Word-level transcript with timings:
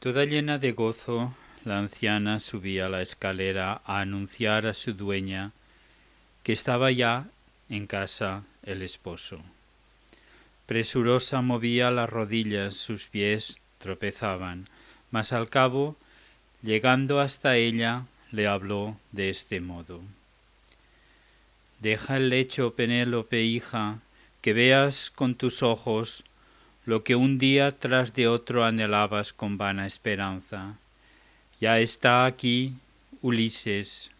Toda 0.00 0.24
llena 0.24 0.58
de 0.58 0.70
gozo, 0.70 1.34
la 1.64 1.78
anciana 1.78 2.38
subía 2.38 2.88
la 2.88 3.02
escalera 3.02 3.82
a 3.84 3.98
anunciar 3.98 4.68
a 4.68 4.74
su 4.74 4.92
dueña 4.92 5.50
que 6.44 6.52
estaba 6.52 6.92
ya 6.92 7.26
en 7.68 7.88
casa 7.88 8.44
el 8.62 8.82
esposo. 8.82 9.40
Presurosa 10.66 11.42
movía 11.42 11.90
las 11.90 12.08
rodillas, 12.08 12.76
sus 12.76 13.08
pies 13.08 13.58
tropezaban, 13.78 14.68
mas 15.10 15.32
al 15.32 15.50
cabo, 15.50 15.96
llegando 16.62 17.18
hasta 17.18 17.56
ella, 17.56 18.06
le 18.30 18.46
habló 18.46 19.00
de 19.10 19.30
este 19.30 19.60
modo. 19.60 20.00
Deja 21.80 22.18
el 22.18 22.28
lecho, 22.28 22.74
Penélope, 22.74 23.42
hija, 23.42 23.98
que 24.42 24.52
veas 24.52 25.10
con 25.10 25.34
tus 25.34 25.64
ojos 25.64 26.22
lo 26.88 27.04
que 27.04 27.16
un 27.16 27.36
día 27.36 27.70
tras 27.70 28.14
de 28.14 28.28
otro 28.28 28.64
anhelabas 28.64 29.34
con 29.34 29.58
vana 29.58 29.86
esperanza. 29.86 30.78
Ya 31.60 31.80
está 31.80 32.24
aquí 32.24 32.76
Ulises. 33.20 34.10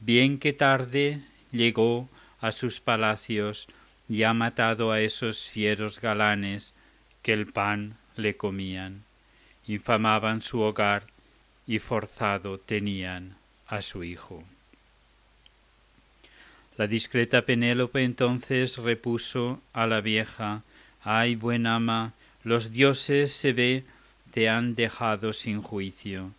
Bien 0.00 0.38
que 0.38 0.54
tarde 0.54 1.20
llegó 1.50 2.08
a 2.40 2.50
sus 2.50 2.80
palacios 2.80 3.68
y 4.08 4.22
ha 4.22 4.32
matado 4.32 4.90
a 4.90 5.02
esos 5.02 5.44
fieros 5.44 6.00
galanes 6.00 6.72
que 7.20 7.34
el 7.34 7.52
pan 7.52 7.98
le 8.16 8.38
comían, 8.38 9.02
infamaban 9.66 10.40
su 10.40 10.60
hogar 10.60 11.02
y 11.66 11.78
forzado 11.78 12.58
tenían 12.58 13.36
a 13.66 13.82
su 13.82 14.02
hijo. 14.02 14.44
La 16.78 16.86
discreta 16.86 17.42
Penélope 17.42 18.02
entonces 18.02 18.78
repuso 18.78 19.60
a 19.74 19.86
la 19.86 20.00
vieja 20.00 20.62
Ay, 21.04 21.34
buen 21.34 21.66
ama, 21.66 22.12
los 22.44 22.72
dioses 22.72 23.32
se 23.32 23.52
ve 23.52 23.84
te 24.30 24.48
han 24.48 24.74
dejado 24.74 25.32
sin 25.32 25.60
juicio, 25.62 26.32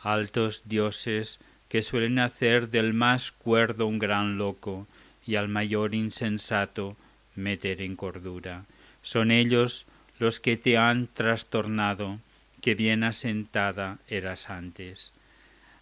altos 0.00 0.62
dioses 0.64 1.38
que 1.68 1.82
suelen 1.82 2.18
hacer 2.18 2.70
del 2.70 2.94
más 2.94 3.32
cuerdo 3.32 3.86
un 3.86 3.98
gran 3.98 4.38
loco 4.38 4.86
y 5.26 5.36
al 5.36 5.48
mayor 5.48 5.94
insensato 5.94 6.96
meter 7.34 7.82
en 7.82 7.96
cordura. 7.96 8.64
Son 9.02 9.30
ellos 9.30 9.86
los 10.18 10.40
que 10.40 10.56
te 10.56 10.76
han 10.78 11.08
trastornado, 11.08 12.18
que 12.62 12.74
bien 12.74 13.04
asentada 13.04 13.98
eras 14.08 14.50
antes. 14.50 15.12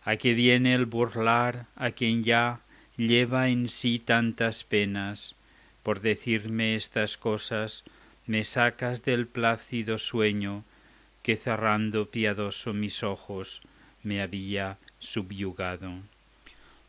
A 0.02 0.16
que 0.16 0.34
viene 0.34 0.74
el 0.74 0.86
burlar 0.86 1.66
a 1.76 1.92
quien 1.92 2.24
ya 2.24 2.60
lleva 2.96 3.48
en 3.48 3.68
sí 3.68 3.98
tantas 3.98 4.64
penas, 4.64 5.34
por 5.82 6.00
decirme 6.00 6.74
estas 6.74 7.16
cosas, 7.16 7.84
me 8.26 8.44
sacas 8.44 9.02
del 9.02 9.26
plácido 9.26 9.98
sueño 9.98 10.64
que 11.22 11.36
cerrando 11.36 12.10
piadoso 12.10 12.72
mis 12.72 13.02
ojos 13.02 13.62
me 14.02 14.20
había 14.20 14.78
subyugado. 14.98 15.92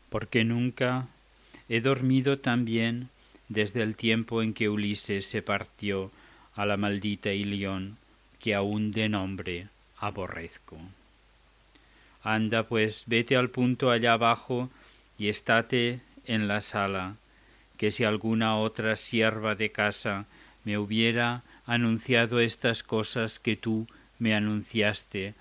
Porque 0.08 0.44
nunca 0.44 1.08
he 1.68 1.80
dormido 1.80 2.38
tan 2.38 2.64
bien 2.64 3.08
desde 3.48 3.82
el 3.82 3.96
tiempo 3.96 4.42
en 4.42 4.54
que 4.54 4.68
Ulises 4.68 5.26
se 5.26 5.42
partió 5.42 6.10
a 6.54 6.66
la 6.66 6.76
maldita 6.76 7.32
Ilión, 7.32 7.98
que 8.40 8.54
aún 8.54 8.92
de 8.92 9.08
nombre 9.08 9.68
aborrezco. 9.98 10.78
Anda 12.22 12.64
pues, 12.64 13.04
vete 13.06 13.36
al 13.36 13.50
punto 13.50 13.90
allá 13.90 14.14
abajo 14.14 14.70
y 15.18 15.28
estate 15.28 16.00
en 16.26 16.48
la 16.48 16.60
sala, 16.60 17.16
que 17.76 17.90
si 17.90 18.04
alguna 18.04 18.56
otra 18.56 18.96
sierva 18.96 19.54
de 19.54 19.70
casa 19.70 20.26
me 20.66 20.76
hubiera 20.78 21.44
anunciado 21.64 22.40
estas 22.40 22.82
cosas 22.82 23.38
que 23.38 23.56
tú 23.56 23.86
me 24.18 24.34
anunciaste, 24.34 25.34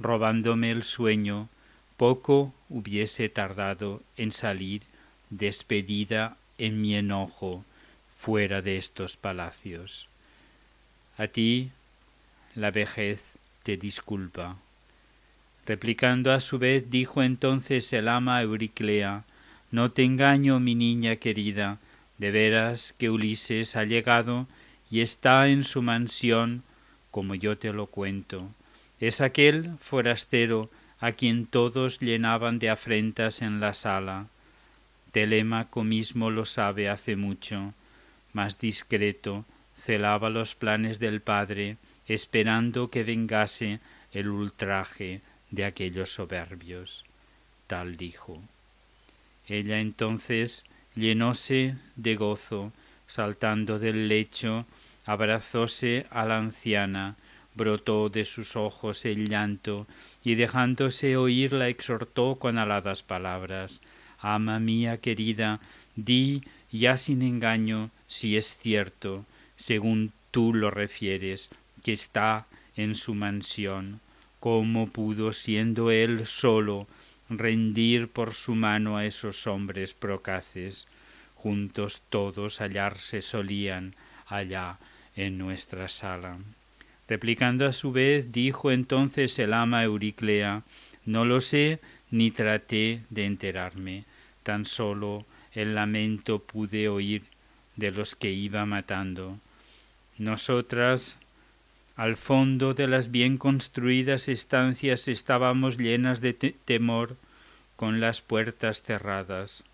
robándome 0.00 0.72
el 0.72 0.82
sueño, 0.82 1.48
poco 1.96 2.52
hubiese 2.68 3.28
tardado 3.28 4.02
en 4.16 4.32
salir 4.32 4.82
despedida 5.30 6.36
en 6.58 6.80
mi 6.80 6.96
enojo 6.96 7.64
fuera 8.14 8.60
de 8.60 8.76
estos 8.76 9.16
palacios. 9.16 10.08
A 11.16 11.28
ti 11.28 11.70
la 12.56 12.72
vejez 12.72 13.22
te 13.62 13.76
disculpa. 13.76 14.56
Replicando 15.64 16.32
a 16.32 16.40
su 16.40 16.58
vez, 16.58 16.90
dijo 16.90 17.22
entonces 17.22 17.92
el 17.92 18.08
ama 18.08 18.42
Euriclea, 18.42 19.22
No 19.70 19.92
te 19.92 20.02
engaño, 20.02 20.58
mi 20.58 20.74
niña 20.74 21.16
querida, 21.16 21.78
de 22.18 22.32
veras 22.32 22.94
que 22.98 23.10
Ulises 23.10 23.76
ha 23.76 23.84
llegado 23.84 24.48
y 24.92 25.00
está 25.00 25.48
en 25.48 25.64
su 25.64 25.80
mansión, 25.80 26.64
como 27.10 27.34
yo 27.34 27.56
te 27.56 27.72
lo 27.72 27.86
cuento. 27.86 28.50
Es 29.00 29.22
aquel 29.22 29.78
forastero 29.78 30.68
a 31.00 31.12
quien 31.12 31.46
todos 31.46 31.98
llenaban 31.98 32.58
de 32.58 32.68
afrentas 32.68 33.40
en 33.40 33.58
la 33.58 33.72
sala. 33.72 34.26
Telémaco 35.10 35.82
mismo 35.82 36.30
lo 36.30 36.44
sabe 36.44 36.90
hace 36.90 37.16
mucho, 37.16 37.72
más 38.34 38.58
discreto, 38.58 39.46
celaba 39.78 40.28
los 40.28 40.54
planes 40.54 40.98
del 40.98 41.22
padre, 41.22 41.78
esperando 42.06 42.90
que 42.90 43.02
vengase 43.02 43.80
el 44.12 44.28
ultraje 44.28 45.22
de 45.50 45.64
aquellos 45.64 46.12
soberbios. 46.12 47.06
Tal 47.66 47.96
dijo. 47.96 48.42
Ella 49.48 49.80
entonces 49.80 50.64
llenóse 50.94 51.76
de 51.96 52.14
gozo, 52.14 52.72
saltando 53.06 53.78
del 53.78 54.08
lecho 54.08 54.66
abrazóse 55.04 56.06
a 56.10 56.24
la 56.24 56.38
anciana, 56.38 57.16
brotó 57.54 58.08
de 58.08 58.24
sus 58.24 58.56
ojos 58.56 59.04
el 59.04 59.28
llanto, 59.28 59.86
y 60.24 60.36
dejándose 60.36 61.16
oír 61.16 61.52
la 61.52 61.68
exhortó 61.68 62.36
con 62.36 62.58
aladas 62.58 63.02
palabras. 63.02 63.80
Ama 64.18 64.60
mía 64.60 64.98
querida, 64.98 65.60
di 65.96 66.42
ya 66.70 66.96
sin 66.96 67.22
engaño 67.22 67.90
si 68.06 68.36
es 68.36 68.56
cierto, 68.56 69.26
según 69.56 70.12
tú 70.30 70.54
lo 70.54 70.70
refieres, 70.70 71.50
que 71.82 71.92
está 71.92 72.46
en 72.76 72.94
su 72.94 73.14
mansión. 73.14 74.00
¿Cómo 74.40 74.88
pudo, 74.88 75.32
siendo 75.32 75.90
él 75.90 76.26
solo, 76.26 76.86
rendir 77.28 78.08
por 78.08 78.34
su 78.34 78.54
mano 78.54 78.96
a 78.96 79.04
esos 79.04 79.46
hombres 79.46 79.94
procaces? 79.94 80.88
Juntos 81.34 82.00
todos 82.08 82.60
hallarse 82.60 83.20
solían 83.22 83.94
allá 84.26 84.78
en 85.16 85.38
nuestra 85.38 85.88
sala. 85.88 86.38
Replicando 87.08 87.66
a 87.66 87.72
su 87.72 87.92
vez, 87.92 88.32
dijo 88.32 88.70
entonces 88.70 89.38
el 89.38 89.52
ama 89.52 89.82
Euriclea, 89.84 90.62
no 91.04 91.24
lo 91.24 91.40
sé 91.40 91.80
ni 92.10 92.30
traté 92.30 93.02
de 93.10 93.26
enterarme, 93.26 94.04
tan 94.42 94.64
solo 94.64 95.26
el 95.52 95.74
lamento 95.74 96.38
pude 96.38 96.88
oír 96.88 97.22
de 97.76 97.90
los 97.90 98.14
que 98.14 98.30
iba 98.30 98.64
matando. 98.66 99.38
Nosotras, 100.18 101.18
al 101.96 102.16
fondo 102.16 102.74
de 102.74 102.86
las 102.86 103.10
bien 103.10 103.38
construidas 103.38 104.28
estancias, 104.28 105.08
estábamos 105.08 105.78
llenas 105.78 106.20
de 106.20 106.32
temor, 106.32 107.16
con 107.76 108.00
las 108.00 108.20
puertas 108.20 108.82
cerradas. 108.82 109.64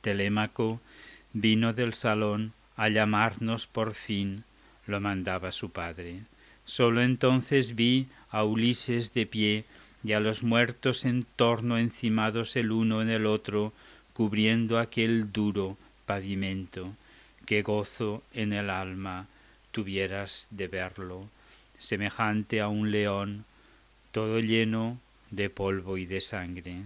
Telémaco 0.00 0.80
vino 1.34 1.74
del 1.74 1.92
salón 1.92 2.54
a 2.80 2.88
llamarnos 2.88 3.66
por 3.66 3.92
fin, 3.92 4.42
lo 4.86 5.00
mandaba 5.00 5.52
su 5.52 5.68
padre. 5.68 6.22
Sólo 6.64 7.02
entonces 7.02 7.74
vi 7.74 8.08
a 8.30 8.42
Ulises 8.42 9.12
de 9.12 9.26
pie 9.26 9.64
y 10.02 10.12
a 10.12 10.20
los 10.20 10.42
muertos 10.42 11.04
en 11.04 11.26
torno 11.36 11.76
encimados 11.76 12.56
el 12.56 12.72
uno 12.72 13.02
en 13.02 13.10
el 13.10 13.26
otro, 13.26 13.74
cubriendo 14.14 14.78
aquel 14.78 15.30
duro 15.30 15.76
pavimento. 16.06 16.94
Qué 17.44 17.60
gozo 17.60 18.22
en 18.32 18.54
el 18.54 18.70
alma 18.70 19.26
tuvieras 19.72 20.48
de 20.48 20.68
verlo, 20.68 21.28
semejante 21.78 22.62
a 22.62 22.68
un 22.68 22.90
león, 22.90 23.44
todo 24.10 24.40
lleno 24.40 24.98
de 25.30 25.50
polvo 25.50 25.98
y 25.98 26.06
de 26.06 26.22
sangre. 26.22 26.76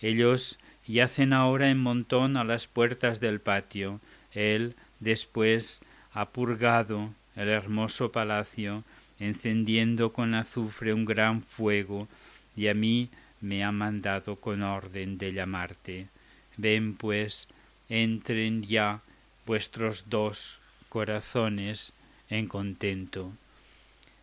Ellos 0.00 0.58
yacen 0.86 1.34
ahora 1.34 1.68
en 1.68 1.80
montón 1.80 2.38
a 2.38 2.44
las 2.44 2.66
puertas 2.66 3.20
del 3.20 3.40
patio, 3.40 4.00
él 4.32 4.74
Después 5.00 5.80
ha 6.12 6.30
purgado 6.30 7.10
el 7.36 7.48
hermoso 7.48 8.12
palacio, 8.12 8.84
encendiendo 9.18 10.12
con 10.12 10.34
azufre 10.34 10.94
un 10.94 11.04
gran 11.04 11.42
fuego, 11.42 12.08
y 12.56 12.68
a 12.68 12.74
mí 12.74 13.10
me 13.40 13.64
ha 13.64 13.72
mandado 13.72 14.36
con 14.36 14.62
orden 14.62 15.18
de 15.18 15.32
llamarte. 15.32 16.08
Ven 16.56 16.94
pues, 16.94 17.48
entren 17.88 18.62
ya 18.62 19.02
vuestros 19.46 20.08
dos 20.08 20.60
corazones 20.88 21.92
en 22.30 22.46
contento, 22.46 23.32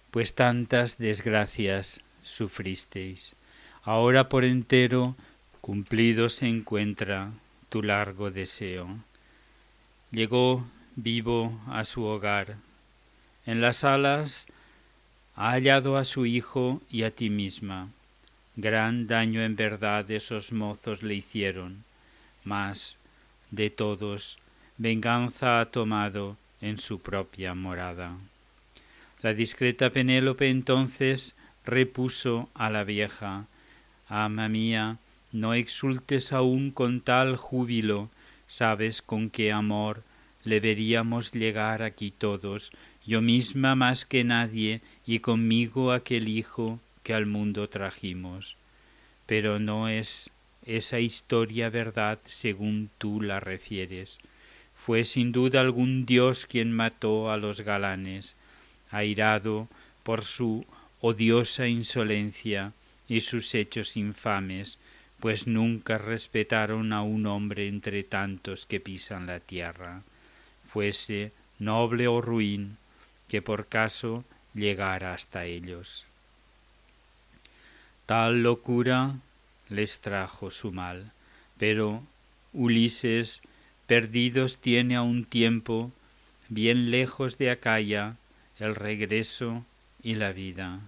pues 0.09 0.33
tantas 0.33 0.97
desgracias 0.97 2.01
sufristeis. 2.23 3.35
Ahora 3.83 4.29
por 4.29 4.43
entero 4.43 5.15
cumplido 5.59 6.29
se 6.29 6.47
encuentra 6.47 7.31
tu 7.69 7.83
largo 7.83 8.31
deseo 8.31 8.97
llegó 10.11 10.65
vivo 10.95 11.59
a 11.67 11.85
su 11.85 12.03
hogar. 12.03 12.57
En 13.45 13.61
las 13.61 13.77
salas 13.77 14.45
ha 15.35 15.51
hallado 15.51 15.97
a 15.97 16.05
su 16.05 16.25
hijo 16.25 16.81
y 16.89 17.03
a 17.03 17.11
ti 17.11 17.29
misma. 17.29 17.89
Gran 18.55 19.07
daño 19.07 19.41
en 19.41 19.55
verdad 19.55 20.09
esos 20.11 20.51
mozos 20.51 21.01
le 21.03 21.15
hicieron, 21.15 21.83
mas 22.43 22.97
de 23.49 23.69
todos 23.69 24.37
venganza 24.77 25.61
ha 25.61 25.65
tomado 25.65 26.37
en 26.59 26.77
su 26.77 26.99
propia 26.99 27.55
morada. 27.55 28.17
La 29.21 29.33
discreta 29.33 29.91
Penélope 29.91 30.49
entonces 30.49 31.35
repuso 31.65 32.49
a 32.53 32.69
la 32.69 32.83
vieja, 32.83 33.45
Ama 34.07 34.49
mía, 34.49 34.97
no 35.31 35.53
exultes 35.53 36.33
aún 36.33 36.71
con 36.71 36.99
tal 36.99 37.37
júbilo, 37.37 38.09
sabes 38.51 39.01
con 39.01 39.29
qué 39.29 39.53
amor 39.53 40.03
le 40.43 40.59
veríamos 40.59 41.31
llegar 41.31 41.81
aquí 41.81 42.11
todos, 42.11 42.71
yo 43.05 43.21
misma 43.21 43.75
más 43.75 44.05
que 44.05 44.25
nadie, 44.25 44.81
y 45.05 45.19
conmigo 45.19 45.93
aquel 45.93 46.27
hijo 46.27 46.81
que 47.01 47.13
al 47.13 47.27
mundo 47.27 47.69
trajimos. 47.69 48.57
Pero 49.25 49.57
no 49.57 49.87
es 49.87 50.31
esa 50.65 50.99
historia 50.99 51.69
verdad 51.69 52.19
según 52.25 52.89
tú 52.97 53.21
la 53.21 53.39
refieres. 53.39 54.19
Fue 54.75 55.05
sin 55.05 55.31
duda 55.31 55.61
algún 55.61 56.05
dios 56.05 56.45
quien 56.45 56.73
mató 56.73 57.31
a 57.31 57.37
los 57.37 57.61
galanes, 57.61 58.35
airado 58.89 59.69
por 60.03 60.25
su 60.25 60.65
odiosa 60.99 61.69
insolencia 61.69 62.73
y 63.07 63.21
sus 63.21 63.55
hechos 63.55 63.95
infames, 63.95 64.77
pues 65.21 65.45
nunca 65.45 65.99
respetaron 65.99 66.91
a 66.91 67.03
un 67.03 67.27
hombre 67.27 67.67
entre 67.67 68.03
tantos 68.03 68.65
que 68.65 68.79
pisan 68.79 69.27
la 69.27 69.39
tierra, 69.39 70.01
fuese 70.67 71.31
noble 71.59 72.07
o 72.07 72.21
ruin, 72.21 72.77
que 73.29 73.41
por 73.41 73.67
caso 73.67 74.25
llegara 74.55 75.13
hasta 75.13 75.45
ellos. 75.45 76.05
Tal 78.07 78.41
locura 78.41 79.15
les 79.69 80.01
trajo 80.01 80.49
su 80.49 80.71
mal, 80.71 81.11
pero 81.57 82.03
Ulises, 82.51 83.41
perdidos 83.85 84.57
tiene 84.57 84.95
a 84.95 85.03
un 85.03 85.23
tiempo, 85.23 85.91
bien 86.49 86.89
lejos 86.89 87.37
de 87.37 87.51
Acaya, 87.51 88.15
el 88.57 88.75
regreso 88.75 89.63
y 90.01 90.15
la 90.15 90.31
vida. 90.31 90.79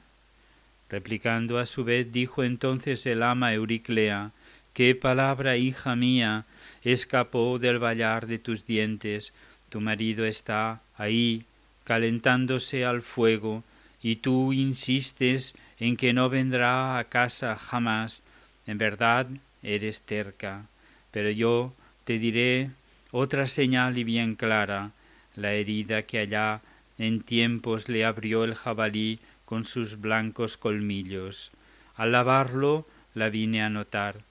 Replicando 0.93 1.57
a 1.57 1.65
su 1.65 1.83
vez, 1.83 2.11
dijo 2.11 2.43
entonces 2.43 3.07
el 3.07 3.23
ama 3.23 3.51
Euriclea, 3.51 4.29
¿Qué 4.73 4.93
palabra, 4.93 5.57
hija 5.57 5.95
mía, 5.95 6.45
escapó 6.83 7.57
del 7.57 7.79
vallar 7.79 8.27
de 8.27 8.37
tus 8.37 8.67
dientes? 8.67 9.33
Tu 9.69 9.81
marido 9.81 10.23
está 10.23 10.83
ahí, 10.95 11.45
calentándose 11.83 12.85
al 12.85 13.01
fuego, 13.01 13.63
y 14.03 14.17
tú 14.17 14.53
insistes 14.53 15.55
en 15.79 15.97
que 15.97 16.13
no 16.13 16.29
vendrá 16.29 16.99
a 16.99 17.05
casa 17.05 17.55
jamás. 17.55 18.21
En 18.67 18.77
verdad 18.77 19.25
eres 19.63 20.03
terca, 20.03 20.67
pero 21.09 21.31
yo 21.31 21.73
te 22.03 22.19
diré 22.19 22.69
otra 23.09 23.47
señal 23.47 23.97
y 23.97 24.03
bien 24.03 24.35
clara, 24.35 24.91
la 25.35 25.53
herida 25.53 26.03
que 26.03 26.19
allá 26.19 26.61
en 26.99 27.21
tiempos 27.21 27.89
le 27.89 28.05
abrió 28.05 28.43
el 28.43 28.53
jabalí 28.53 29.19
con 29.53 29.65
sus 29.65 30.01
blancos 30.01 30.57
colmillos. 30.57 31.51
Al 31.95 32.13
lavarlo 32.13 32.88
la 33.13 33.29
vine 33.29 33.61
a 33.61 33.69
notar, 33.69 34.21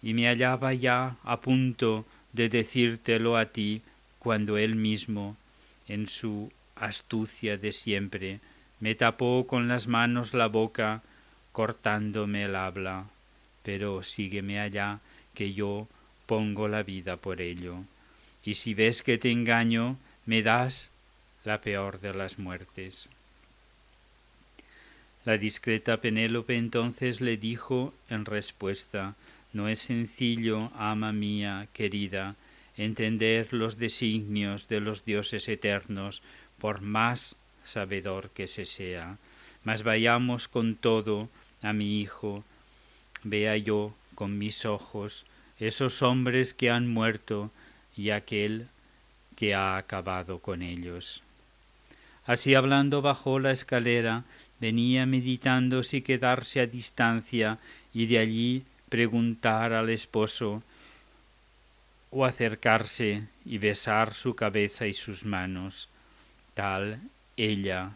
y 0.00 0.14
me 0.14 0.28
hallaba 0.28 0.74
ya 0.74 1.16
a 1.24 1.40
punto 1.40 2.06
de 2.32 2.48
decírtelo 2.48 3.36
a 3.36 3.46
ti 3.46 3.82
cuando 4.20 4.56
él 4.56 4.76
mismo, 4.76 5.36
en 5.88 6.06
su 6.06 6.52
astucia 6.76 7.56
de 7.56 7.72
siempre, 7.72 8.38
me 8.78 8.94
tapó 8.94 9.44
con 9.48 9.66
las 9.66 9.88
manos 9.88 10.34
la 10.34 10.46
boca, 10.46 11.02
cortándome 11.50 12.44
el 12.44 12.54
habla. 12.54 13.06
Pero 13.64 14.04
sígueme 14.04 14.60
allá, 14.60 15.00
que 15.34 15.52
yo 15.52 15.88
pongo 16.26 16.68
la 16.68 16.84
vida 16.84 17.16
por 17.16 17.40
ello. 17.40 17.78
Y 18.44 18.54
si 18.54 18.72
ves 18.74 19.02
que 19.02 19.18
te 19.18 19.32
engaño, 19.32 19.96
me 20.26 20.42
das 20.44 20.92
la 21.42 21.60
peor 21.60 21.98
de 21.98 22.14
las 22.14 22.38
muertes. 22.38 23.08
La 25.28 25.36
discreta 25.36 25.98
Penélope 25.98 26.56
entonces 26.56 27.20
le 27.20 27.36
dijo 27.36 27.92
en 28.08 28.24
respuesta 28.24 29.14
No 29.52 29.68
es 29.68 29.80
sencillo, 29.80 30.70
ama 30.74 31.12
mía 31.12 31.68
querida, 31.74 32.34
entender 32.78 33.52
los 33.52 33.76
designios 33.76 34.68
de 34.68 34.80
los 34.80 35.04
dioses 35.04 35.46
eternos, 35.50 36.22
por 36.58 36.80
más 36.80 37.36
sabedor 37.62 38.30
que 38.30 38.48
se 38.48 38.64
sea. 38.64 39.18
Mas 39.64 39.82
vayamos 39.82 40.48
con 40.48 40.76
todo 40.76 41.28
a 41.60 41.74
mi 41.74 42.00
hijo, 42.00 42.42
vea 43.22 43.58
yo 43.58 43.92
con 44.14 44.38
mis 44.38 44.64
ojos 44.64 45.26
esos 45.58 46.00
hombres 46.00 46.54
que 46.54 46.70
han 46.70 46.88
muerto 46.88 47.50
y 47.98 48.12
aquel 48.12 48.68
que 49.36 49.54
ha 49.54 49.76
acabado 49.76 50.38
con 50.38 50.62
ellos. 50.62 51.22
Así 52.24 52.54
hablando 52.54 53.00
bajó 53.02 53.38
la 53.38 53.52
escalera, 53.52 54.24
venía 54.60 55.06
meditando 55.06 55.82
si 55.82 56.02
quedarse 56.02 56.60
a 56.60 56.66
distancia 56.66 57.58
y 57.92 58.06
de 58.06 58.18
allí 58.18 58.64
preguntar 58.88 59.72
al 59.72 59.90
esposo 59.90 60.62
o 62.10 62.24
acercarse 62.24 63.24
y 63.44 63.58
besar 63.58 64.14
su 64.14 64.34
cabeza 64.34 64.86
y 64.86 64.94
sus 64.94 65.24
manos. 65.24 65.88
Tal 66.54 67.00
ella, 67.36 67.92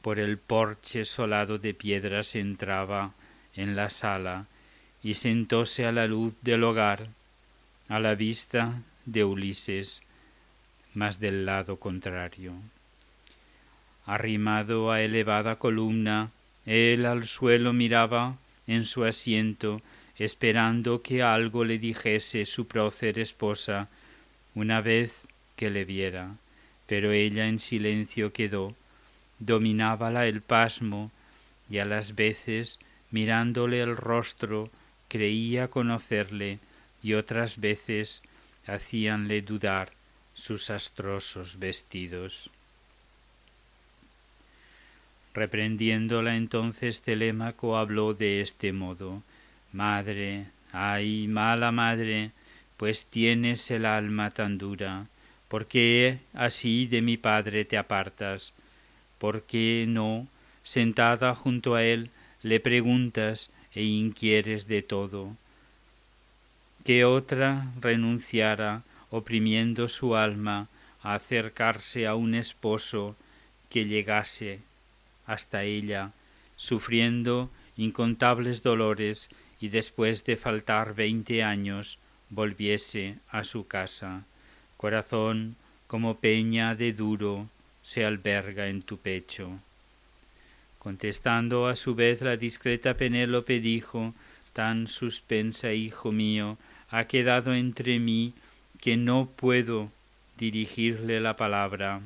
por 0.00 0.18
el 0.18 0.38
porche 0.38 1.04
solado 1.04 1.58
de 1.58 1.74
piedras, 1.74 2.34
entraba 2.34 3.12
en 3.54 3.76
la 3.76 3.90
sala 3.90 4.46
y 5.02 5.14
sentóse 5.14 5.86
a 5.86 5.92
la 5.92 6.06
luz 6.06 6.34
del 6.42 6.64
hogar, 6.64 7.08
a 7.88 7.98
la 7.98 8.14
vista 8.14 8.82
de 9.04 9.24
Ulises, 9.24 10.02
mas 10.94 11.20
del 11.20 11.44
lado 11.44 11.78
contrario. 11.78 12.54
Arrimado 14.08 14.90
a 14.90 15.02
elevada 15.02 15.56
columna, 15.56 16.30
él 16.64 17.04
al 17.04 17.26
suelo 17.26 17.74
miraba 17.74 18.38
en 18.66 18.86
su 18.86 19.04
asiento, 19.04 19.82
esperando 20.16 21.02
que 21.02 21.22
algo 21.22 21.62
le 21.62 21.78
dijese 21.78 22.46
su 22.46 22.66
prócer 22.66 23.18
esposa 23.18 23.90
una 24.54 24.80
vez 24.80 25.28
que 25.56 25.68
le 25.68 25.84
viera, 25.84 26.36
pero 26.86 27.12
ella 27.12 27.48
en 27.48 27.58
silencio 27.58 28.32
quedó, 28.32 28.74
dominábala 29.40 30.26
el 30.26 30.40
pasmo, 30.40 31.12
y 31.68 31.76
a 31.76 31.84
las 31.84 32.14
veces, 32.14 32.78
mirándole 33.10 33.82
el 33.82 33.94
rostro, 33.94 34.70
creía 35.08 35.68
conocerle, 35.68 36.60
y 37.02 37.12
otras 37.12 37.60
veces 37.60 38.22
hacíanle 38.66 39.42
dudar 39.42 39.92
sus 40.32 40.70
astrosos 40.70 41.58
vestidos. 41.58 42.50
Reprendiéndola 45.38 46.34
entonces 46.34 47.00
Telémaco 47.00 47.76
habló 47.76 48.12
de 48.12 48.40
este 48.40 48.72
modo 48.72 49.22
Madre, 49.72 50.46
ay, 50.72 51.28
mala 51.28 51.70
madre, 51.70 52.32
pues 52.76 53.06
tienes 53.06 53.70
el 53.70 53.86
alma 53.86 54.32
tan 54.32 54.58
dura, 54.58 55.06
¿por 55.46 55.66
qué 55.66 56.18
así 56.34 56.88
de 56.88 57.02
mi 57.02 57.18
padre 57.18 57.64
te 57.64 57.78
apartas? 57.78 58.52
¿Por 59.18 59.42
qué 59.42 59.84
no, 59.86 60.26
sentada 60.64 61.36
junto 61.36 61.76
a 61.76 61.84
él, 61.84 62.10
le 62.42 62.58
preguntas 62.58 63.52
e 63.72 63.84
inquieres 63.84 64.66
de 64.66 64.82
todo? 64.82 65.36
¿Qué 66.84 67.04
otra 67.04 67.70
renunciara, 67.80 68.82
oprimiendo 69.10 69.88
su 69.88 70.16
alma, 70.16 70.66
a 71.00 71.14
acercarse 71.14 72.08
a 72.08 72.16
un 72.16 72.34
esposo 72.34 73.14
que 73.70 73.84
llegase 73.84 74.66
hasta 75.28 75.62
ella, 75.62 76.10
sufriendo 76.56 77.50
incontables 77.76 78.64
dolores 78.64 79.28
y 79.60 79.68
después 79.68 80.24
de 80.24 80.36
faltar 80.36 80.94
veinte 80.94 81.44
años 81.44 81.98
volviese 82.30 83.18
a 83.30 83.44
su 83.44 83.68
casa. 83.68 84.24
Corazón 84.76 85.54
como 85.86 86.16
peña 86.16 86.74
de 86.74 86.92
duro 86.92 87.48
se 87.82 88.04
alberga 88.04 88.66
en 88.68 88.82
tu 88.82 88.98
pecho. 88.98 89.60
Contestando 90.78 91.66
a 91.66 91.76
su 91.76 91.94
vez 91.94 92.22
la 92.22 92.36
discreta 92.36 92.94
Penélope 92.94 93.60
dijo 93.60 94.14
Tan 94.52 94.88
suspensa, 94.88 95.72
hijo 95.72 96.10
mío, 96.10 96.58
ha 96.90 97.04
quedado 97.04 97.54
entre 97.54 97.98
mí 97.98 98.34
que 98.80 98.96
no 98.96 99.28
puedo 99.36 99.90
dirigirle 100.38 101.20
la 101.20 101.36
palabra, 101.36 102.00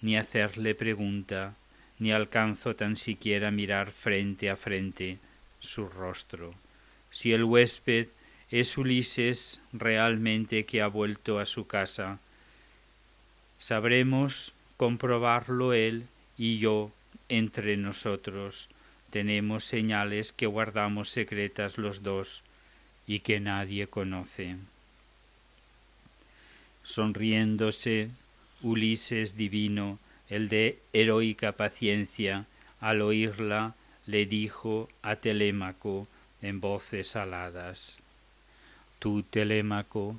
ni 0.00 0.16
hacerle 0.16 0.74
pregunta, 0.74 1.54
ni 1.98 2.12
alcanzo 2.12 2.74
tan 2.74 2.96
siquiera 2.96 3.50
mirar 3.50 3.90
frente 3.90 4.50
a 4.50 4.56
frente 4.56 5.18
su 5.60 5.88
rostro. 5.88 6.54
Si 7.10 7.32
el 7.32 7.44
huésped 7.44 8.08
es 8.50 8.76
Ulises 8.76 9.60
realmente 9.72 10.64
que 10.66 10.82
ha 10.82 10.86
vuelto 10.88 11.38
a 11.38 11.46
su 11.46 11.66
casa, 11.66 12.18
sabremos 13.58 14.52
comprobarlo 14.76 15.72
él 15.72 16.06
y 16.36 16.58
yo 16.58 16.90
entre 17.28 17.76
nosotros. 17.76 18.68
Tenemos 19.10 19.64
señales 19.64 20.32
que 20.32 20.46
guardamos 20.46 21.10
secretas 21.10 21.78
los 21.78 22.02
dos 22.02 22.42
y 23.06 23.20
que 23.20 23.40
nadie 23.40 23.86
conoce. 23.86 24.56
Sonriéndose, 26.82 28.10
Ulises 28.62 29.36
divino, 29.36 29.98
el 30.28 30.48
de 30.48 30.78
heroica 30.92 31.52
paciencia, 31.52 32.46
al 32.80 33.02
oírla, 33.02 33.74
le 34.06 34.26
dijo 34.26 34.88
a 35.02 35.16
Telémaco 35.16 36.06
en 36.42 36.60
voces 36.60 37.16
aladas, 37.16 37.98
Tú, 38.98 39.22
Telémaco, 39.22 40.18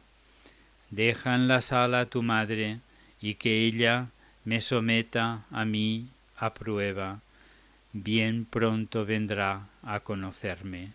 deja 0.89 1.35
en 1.35 1.47
la 1.47 1.61
sala 1.61 2.01
a 2.01 2.05
tu 2.05 2.23
madre 2.23 2.79
y 3.21 3.35
que 3.35 3.65
ella 3.65 4.09
me 4.43 4.61
someta 4.61 5.45
a 5.51 5.65
mí 5.65 6.09
a 6.37 6.53
prueba, 6.53 7.21
bien 7.93 8.45
pronto 8.45 9.05
vendrá 9.05 9.67
a 9.83 10.01
conocerme. 10.01 10.93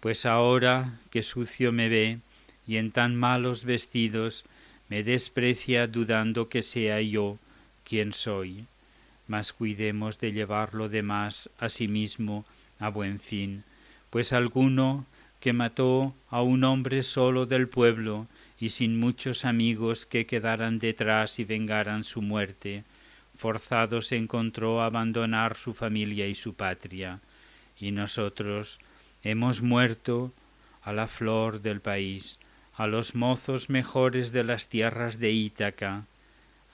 Pues 0.00 0.26
ahora 0.26 0.98
que 1.10 1.22
sucio 1.22 1.72
me 1.72 1.88
ve 1.88 2.18
y 2.66 2.76
en 2.76 2.92
tan 2.92 3.16
malos 3.16 3.64
vestidos, 3.64 4.44
me 4.88 5.02
desprecia 5.02 5.86
dudando 5.86 6.48
que 6.48 6.62
sea 6.62 7.00
yo 7.00 7.38
quien 7.88 8.12
soy, 8.12 8.66
mas 9.26 9.52
cuidemos 9.52 10.18
de 10.18 10.32
llevar 10.32 10.74
lo 10.74 10.88
demás 10.88 11.50
a 11.58 11.68
sí 11.68 11.88
mismo 11.88 12.44
a 12.78 12.88
buen 12.88 13.20
fin, 13.20 13.64
pues 14.10 14.32
alguno 14.32 15.06
que 15.40 15.52
mató 15.52 16.14
a 16.30 16.42
un 16.42 16.64
hombre 16.64 17.02
solo 17.02 17.46
del 17.46 17.68
pueblo 17.68 18.26
y 18.58 18.70
sin 18.70 18.98
muchos 18.98 19.44
amigos 19.44 20.04
que 20.06 20.26
quedaran 20.26 20.78
detrás 20.78 21.38
y 21.38 21.44
vengaran 21.44 22.04
su 22.04 22.22
muerte, 22.22 22.84
forzado 23.36 24.02
se 24.02 24.16
encontró 24.16 24.80
a 24.80 24.86
abandonar 24.86 25.56
su 25.56 25.74
familia 25.74 26.26
y 26.26 26.34
su 26.34 26.54
patria, 26.54 27.20
y 27.78 27.92
nosotros 27.92 28.80
hemos 29.22 29.62
muerto 29.62 30.32
a 30.82 30.92
la 30.92 31.06
flor 31.06 31.60
del 31.60 31.80
país, 31.80 32.40
a 32.74 32.86
los 32.86 33.14
mozos 33.14 33.70
mejores 33.70 34.32
de 34.32 34.42
las 34.42 34.68
tierras 34.68 35.18
de 35.18 35.30
Ítaca, 35.30 36.06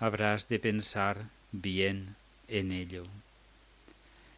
habrás 0.05 0.49
de 0.49 0.59
pensar 0.59 1.29
bien 1.51 2.15
en 2.49 2.73
ello. 2.73 3.05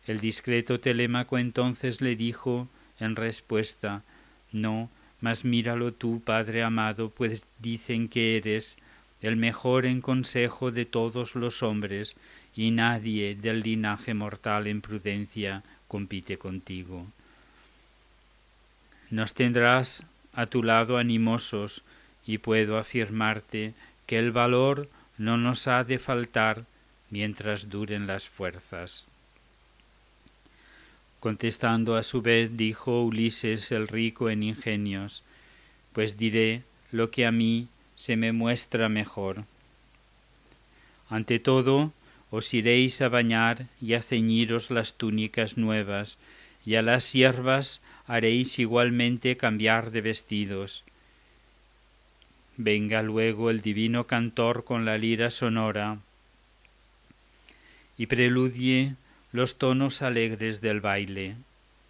El 0.06 0.20
discreto 0.20 0.78
Telémaco 0.78 1.38
entonces 1.38 2.00
le 2.00 2.14
dijo 2.14 2.68
en 3.00 3.16
respuesta 3.16 4.04
No, 4.52 4.88
mas 5.20 5.44
míralo 5.44 5.92
tú, 5.92 6.22
Padre 6.24 6.62
amado, 6.62 7.10
pues 7.10 7.46
dicen 7.58 8.08
que 8.08 8.36
eres 8.36 8.78
el 9.20 9.34
mejor 9.34 9.86
en 9.86 10.00
consejo 10.00 10.70
de 10.70 10.84
todos 10.84 11.34
los 11.34 11.64
hombres, 11.64 12.14
y 12.54 12.70
nadie 12.70 13.34
del 13.34 13.60
linaje 13.60 14.14
mortal 14.14 14.68
en 14.68 14.80
prudencia 14.80 15.64
compite 15.88 16.38
contigo. 16.38 17.06
Nos 19.10 19.34
tendrás 19.34 20.04
a 20.32 20.46
tu 20.46 20.62
lado 20.62 20.96
animosos, 20.96 21.82
y 22.24 22.38
puedo 22.38 22.78
afirmarte 22.78 23.74
que 24.06 24.18
el 24.18 24.30
valor 24.30 24.88
no 25.18 25.36
nos 25.36 25.66
ha 25.68 25.84
de 25.84 25.98
faltar 25.98 26.64
mientras 27.10 27.70
duren 27.70 28.06
las 28.06 28.28
fuerzas. 28.28 29.06
Contestando 31.20 31.96
a 31.96 32.02
su 32.02 32.22
vez 32.22 32.56
dijo 32.56 33.02
Ulises 33.02 33.72
el 33.72 33.88
rico 33.88 34.30
en 34.30 34.42
ingenios, 34.42 35.22
pues 35.92 36.18
diré 36.18 36.62
lo 36.92 37.10
que 37.10 37.26
a 37.26 37.32
mí 37.32 37.68
se 37.96 38.16
me 38.16 38.32
muestra 38.32 38.88
mejor. 38.88 39.44
Ante 41.08 41.38
todo, 41.38 41.92
os 42.30 42.52
iréis 42.52 43.00
a 43.00 43.08
bañar 43.08 43.66
y 43.80 43.94
a 43.94 44.02
ceñiros 44.02 44.70
las 44.70 44.94
túnicas 44.94 45.56
nuevas, 45.56 46.18
y 46.64 46.74
a 46.74 46.82
las 46.82 47.04
siervas 47.04 47.80
haréis 48.06 48.58
igualmente 48.58 49.36
cambiar 49.36 49.92
de 49.92 50.00
vestidos. 50.00 50.84
Venga 52.56 53.02
luego 53.02 53.50
el 53.50 53.60
divino 53.60 54.06
cantor 54.06 54.64
con 54.64 54.84
la 54.84 54.96
lira 54.96 55.30
sonora 55.30 55.98
y 57.98 58.06
preludie 58.06 58.94
los 59.32 59.56
tonos 59.56 60.02
alegres 60.02 60.60
del 60.60 60.80
baile. 60.80 61.36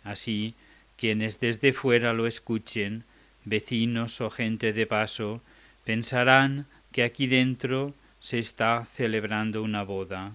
Así, 0.04 0.54
quienes 0.96 1.40
desde 1.40 1.73
fuera 1.73 2.12
lo 2.12 2.26
escuchen, 2.26 3.04
vecinos 3.44 4.20
o 4.20 4.30
gente 4.30 4.73
de 4.73 4.87
paso, 4.87 5.40
pensarán 5.85 6.66
que 6.92 7.04
aquí 7.04 7.26
dentro 7.26 7.94
se 8.20 8.38
está 8.38 8.85
celebrando 8.85 9.62
una 9.62 9.82
boda 9.82 10.32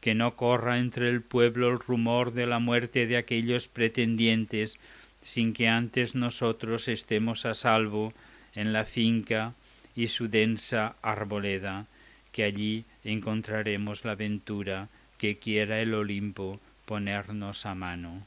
que 0.00 0.14
no 0.14 0.34
corra 0.34 0.78
entre 0.78 1.08
el 1.10 1.22
pueblo 1.22 1.68
el 1.68 1.78
rumor 1.78 2.32
de 2.32 2.46
la 2.46 2.58
muerte 2.58 3.06
de 3.06 3.16
aquellos 3.16 3.68
pretendientes 3.68 4.78
sin 5.22 5.52
que 5.52 5.68
antes 5.68 6.14
nosotros 6.14 6.88
estemos 6.88 7.44
a 7.44 7.54
salvo 7.54 8.14
en 8.54 8.72
la 8.72 8.84
finca 8.84 9.52
y 10.00 10.08
su 10.08 10.28
densa 10.28 10.96
arboleda, 11.02 11.84
que 12.32 12.44
allí 12.44 12.86
encontraremos 13.04 14.06
la 14.06 14.14
ventura 14.14 14.88
que 15.18 15.36
quiera 15.36 15.82
el 15.82 15.92
Olimpo 15.92 16.58
ponernos 16.86 17.66
a 17.66 17.74
mano. 17.74 18.26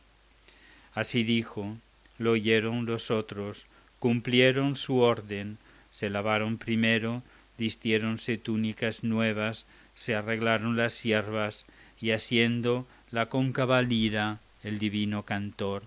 Así 0.93 1.23
dijo, 1.23 1.75
lo 2.19 2.33
oyeron 2.33 2.85
los 2.85 3.09
otros, 3.09 3.65
cumplieron 3.97 4.75
su 4.75 4.99
orden, 4.99 5.57
se 5.89 6.11
lavaron 6.11 6.59
primero, 6.59 7.23
vistiéronse 7.57 8.37
túnicas 8.37 9.03
nuevas, 9.03 9.65
se 9.95 10.13
arreglaron 10.13 10.77
las 10.77 10.93
siervas, 10.93 11.65
y 11.99 12.11
haciendo 12.11 12.85
la 13.09 13.29
cóncava 13.29 13.81
lira, 13.81 14.41
el 14.61 14.77
divino 14.77 15.23
cantor, 15.23 15.81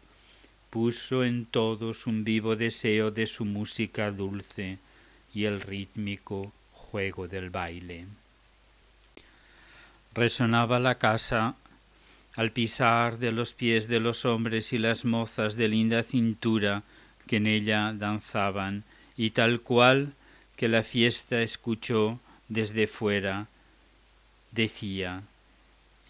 puso 0.69 1.23
en 1.23 1.47
todos 1.47 2.09
un 2.09 2.25
vivo 2.25 2.57
deseo 2.57 3.13
de 3.13 3.29
su 3.29 3.45
música 3.45 4.11
dulce 4.11 4.81
y 5.37 5.45
el 5.45 5.61
rítmico 5.61 6.51
juego 6.73 7.29
del 7.29 7.51
baile. 7.51 8.07
Resonaba 10.15 10.81
la 10.81 10.95
casa 10.95 11.57
al 12.37 12.53
pisar 12.53 13.19
de 13.19 13.33
los 13.33 13.53
pies 13.53 13.87
de 13.87 14.01
los 14.01 14.25
hombres 14.25 14.73
y 14.73 14.79
las 14.79 15.05
mozas 15.05 15.55
de 15.57 15.69
linda 15.69 16.03
cintura 16.03 16.85
que 17.27 17.37
en 17.37 17.47
ella 17.47 17.93
danzaban, 17.93 18.85
y 19.15 19.31
tal 19.31 19.61
cual 19.61 20.15
que 20.57 20.69
la 20.69 20.83
fiesta 20.83 21.43
escuchó 21.43 22.19
desde 22.49 22.87
fuera, 22.87 23.47
decía, 24.53 25.23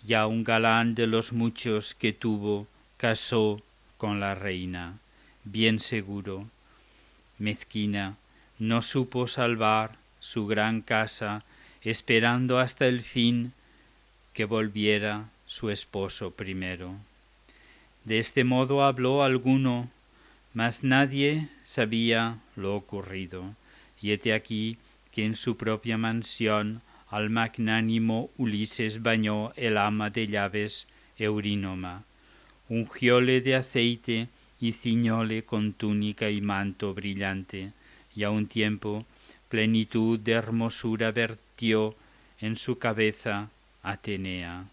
ya 0.05 0.29
un 0.29 0.45
galán 0.45 0.95
de 0.95 1.09
los 1.09 1.33
muchos 1.33 1.97
que 1.97 2.13
tuvo 2.13 2.69
casó 2.97 3.61
con 3.99 4.21
la 4.21 4.37
reina, 4.37 5.01
bien 5.43 5.81
seguro. 5.81 6.47
Mezquina 7.41 8.17
no 8.59 8.83
supo 8.83 9.27
salvar 9.29 9.97
su 10.21 10.47
gran 10.47 10.81
casa, 10.81 11.45
esperando 11.83 12.59
hasta 12.59 12.87
el 12.87 13.01
fin 13.01 13.53
que 14.33 14.45
volviera 14.45 15.29
su 15.47 15.71
esposo 15.71 16.31
primero. 16.33 16.95
De 18.05 18.19
este 18.19 18.45
modo 18.45 18.85
habló 18.85 19.23
alguno, 19.23 19.89
mas 20.55 20.85
nadie 20.85 21.49
sabía 21.65 22.39
lo 22.55 22.75
ocurrido, 22.75 23.55
y 24.01 24.13
hete 24.13 24.33
aquí 24.33 24.79
que 25.13 25.25
en 25.25 25.37
su 25.37 25.57
propia 25.57 25.99
mansión 25.99 26.83
al 27.09 27.31
magnánimo 27.31 28.31
Ulises 28.37 29.03
bañó 29.03 29.53
el 29.57 29.79
ama 29.79 30.11
de 30.11 30.27
llaves 30.27 30.87
Eurínoma, 31.19 32.05
ungióle 32.69 33.41
de 33.41 33.55
aceite 33.55 34.29
y 34.61 34.73
ciñóle 34.73 35.45
con 35.45 35.73
túnica 35.73 36.31
y 36.31 36.41
manto 36.41 36.95
brillante, 36.95 37.73
y 38.17 38.25
a 38.25 38.31
un 38.31 38.47
tiempo 38.47 39.05
plenitud 39.49 40.19
de 40.19 40.33
hermosura 40.33 41.13
vertió 41.13 41.95
en 42.41 42.57
su 42.57 42.79
cabeza 42.79 43.51
Atenea. 43.83 44.65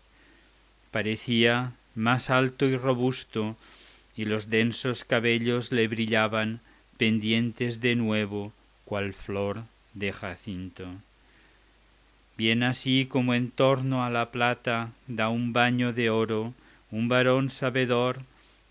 Parecía 0.89 1.73
más 1.93 2.29
alto 2.29 2.65
y 2.65 2.75
robusto, 2.75 3.55
y 4.15 4.25
los 4.25 4.50
densos 4.50 5.03
cabellos 5.03 5.71
le 5.71 5.88
brillaban 5.88 6.62
pendientes 6.97 7.81
de 7.81 7.95
nuevo, 7.95 8.53
cual 8.85 9.13
flor 9.13 9.63
de 9.93 10.12
jacinto 10.12 10.88
bien 12.38 12.63
así 12.63 13.05
como 13.05 13.33
en 13.33 13.51
torno 13.51 14.03
a 14.03 14.09
la 14.09 14.31
plata 14.31 14.91
da 15.07 15.29
un 15.29 15.53
baño 15.53 15.93
de 15.93 16.09
oro 16.09 16.53
un 16.91 17.07
varón 17.07 17.50
sabedor 17.50 18.21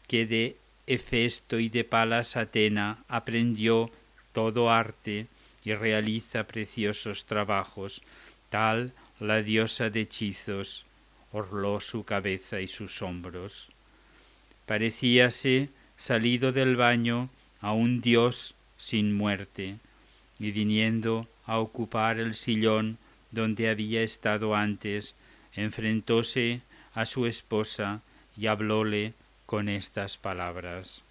que 0.09 0.26
de 0.26 0.57
Hefesto 0.87 1.59
y 1.59 1.69
de 1.69 1.85
Palas 1.85 2.37
Atena 2.37 2.99
aprendió 3.09 3.91
todo 4.33 4.71
arte 4.71 5.27
y 5.65 5.75
realiza 5.75 6.45
preciosos 6.45 7.25
trabajos, 7.25 8.03
tal 8.51 8.93
la 9.21 9.43
diosa 9.43 9.91
de 9.91 10.03
hechizos 10.03 10.85
orló 11.33 11.81
su 11.81 12.05
cabeza 12.05 12.61
y 12.61 12.69
sus 12.69 13.03
hombros. 13.03 13.71
Parecíase 14.67 15.71
salido 15.97 16.53
del 16.53 16.77
baño 16.77 17.31
a 17.61 17.73
un 17.73 18.01
dios 18.01 18.55
sin 18.77 19.17
muerte, 19.17 19.77
y 20.39 20.51
viniendo 20.51 21.29
a 21.47 21.59
ocupar 21.59 22.19
el 22.19 22.35
sillón 22.35 22.99
donde 23.31 23.69
había 23.69 24.03
estado 24.03 24.55
antes, 24.55 25.15
enfrentóse 25.55 26.62
a 26.95 27.07
su 27.07 27.27
esposa 27.27 28.03
y 28.37 28.49
hablóle 28.49 29.15
con 29.47 29.69
estas 29.69 30.17
palabras. 30.17 31.05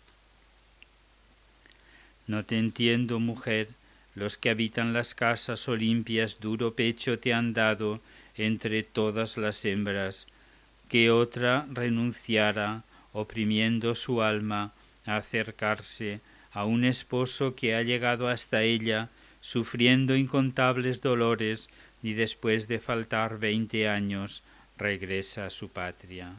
No 2.32 2.46
te 2.46 2.58
entiendo, 2.58 3.20
mujer, 3.20 3.68
los 4.16 4.38
que 4.38 4.52
habitan 4.52 4.94
las 4.94 5.14
casas 5.16 5.68
olimpias 5.68 6.40
duro 6.40 6.76
pecho 6.76 7.20
te 7.20 7.34
han 7.34 7.52
dado 7.52 8.00
entre 8.38 8.84
todas 8.84 9.36
las 9.36 9.66
hembras, 9.66 10.28
que 10.88 11.12
otra 11.12 11.68
renunciara, 11.74 12.84
oprimiendo 13.12 13.96
su 13.96 14.22
alma, 14.22 14.72
a 15.06 15.18
acercarse 15.18 16.22
a 16.54 16.64
un 16.64 16.86
esposo 16.86 17.54
que 17.54 17.76
ha 17.76 17.82
llegado 17.82 18.30
hasta 18.30 18.64
ella, 18.64 19.10
sufriendo 19.42 20.16
incontables 20.16 21.02
dolores, 21.02 21.68
y 22.02 22.14
después 22.14 22.70
de 22.70 22.80
faltar 22.80 23.40
veinte 23.40 23.90
años 23.90 24.42
regresa 24.78 25.48
a 25.48 25.50
su 25.50 25.68
patria. 25.68 26.36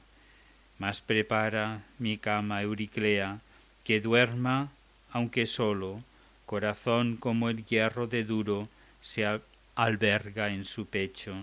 Mas 0.79 1.03
prepara 1.03 1.83
mi 1.99 2.17
cama, 2.17 2.63
Euriclea, 2.63 3.41
que 3.85 4.01
duerma 4.01 4.71
aunque 5.12 5.47
solo, 5.47 6.02
corazón 6.47 7.16
como 7.16 7.49
el 7.49 7.64
hierro 7.64 8.07
de 8.07 8.25
duro 8.25 8.69
se 9.00 9.26
alberga 9.75 10.50
en 10.50 10.64
su 10.64 10.87
pecho. 10.87 11.35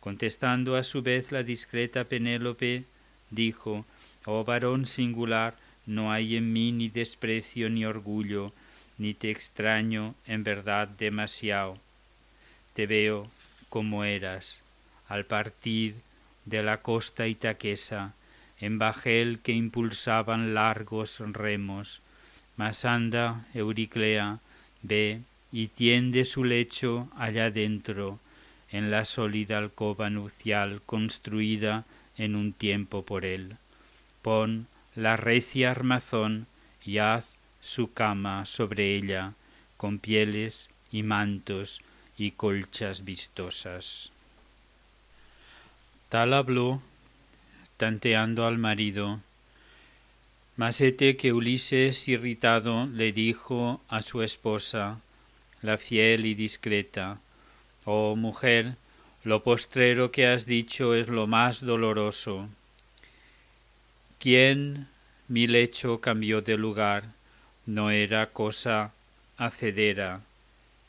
Contestando 0.00 0.76
a 0.76 0.82
su 0.82 1.02
vez 1.02 1.32
la 1.32 1.42
discreta 1.42 2.04
Penélope, 2.04 2.84
dijo, 3.30 3.84
Oh 4.24 4.44
varón 4.44 4.86
singular, 4.86 5.56
no 5.86 6.12
hay 6.12 6.36
en 6.36 6.52
mí 6.52 6.72
ni 6.72 6.88
desprecio 6.88 7.70
ni 7.70 7.84
orgullo, 7.84 8.52
ni 8.98 9.14
te 9.14 9.30
extraño 9.30 10.14
en 10.26 10.44
verdad 10.44 10.88
demasiado. 10.88 11.78
Te 12.74 12.86
veo 12.86 13.30
como 13.68 14.04
eras, 14.04 14.62
al 15.08 15.24
partir 15.24 15.94
de 16.44 16.62
la 16.62 16.82
costa 16.82 17.26
itaquesa, 17.26 18.14
en 18.60 18.78
bajel 18.78 19.40
que 19.40 19.52
impulsaban 19.52 20.54
largos 20.54 21.20
remos, 21.20 22.00
mas 22.58 22.84
anda, 22.84 23.46
Euriclea, 23.54 24.40
ve 24.82 25.22
y 25.50 25.68
tiende 25.68 26.24
su 26.24 26.44
lecho 26.44 27.08
allá 27.16 27.50
dentro, 27.50 28.18
en 28.70 28.90
la 28.90 29.06
sólida 29.06 29.56
alcoba 29.56 30.10
nupcial 30.10 30.82
construida 30.84 31.86
en 32.18 32.36
un 32.36 32.52
tiempo 32.52 33.04
por 33.04 33.24
él. 33.24 33.56
Pon 34.20 34.66
la 34.94 35.16
recia 35.16 35.70
armazón 35.70 36.46
y 36.84 36.98
haz 36.98 37.36
su 37.60 37.92
cama 37.92 38.44
sobre 38.44 38.96
ella, 38.96 39.34
con 39.76 40.00
pieles 40.00 40.68
y 40.90 41.04
mantos 41.04 41.80
y 42.18 42.32
colchas 42.32 43.04
vistosas. 43.04 44.10
Tal 46.08 46.34
habló, 46.34 46.82
tanteando 47.76 48.46
al 48.46 48.58
marido, 48.58 49.20
Masete 50.58 51.16
que 51.16 51.32
Ulises 51.32 52.08
irritado 52.08 52.86
le 52.86 53.12
dijo 53.12 53.80
a 53.88 54.02
su 54.02 54.24
esposa, 54.24 54.98
la 55.62 55.78
fiel 55.78 56.26
y 56.26 56.34
discreta, 56.34 57.20
Oh 57.84 58.16
mujer, 58.16 58.74
lo 59.22 59.44
postrero 59.44 60.10
que 60.10 60.26
has 60.26 60.46
dicho 60.46 60.96
es 60.96 61.06
lo 61.06 61.28
más 61.28 61.64
doloroso. 61.64 62.48
¿Quién 64.18 64.88
mi 65.28 65.46
lecho 65.46 66.00
cambió 66.00 66.42
de 66.42 66.56
lugar? 66.56 67.04
No 67.64 67.92
era 67.92 68.30
cosa 68.30 68.90
acedera, 69.36 70.22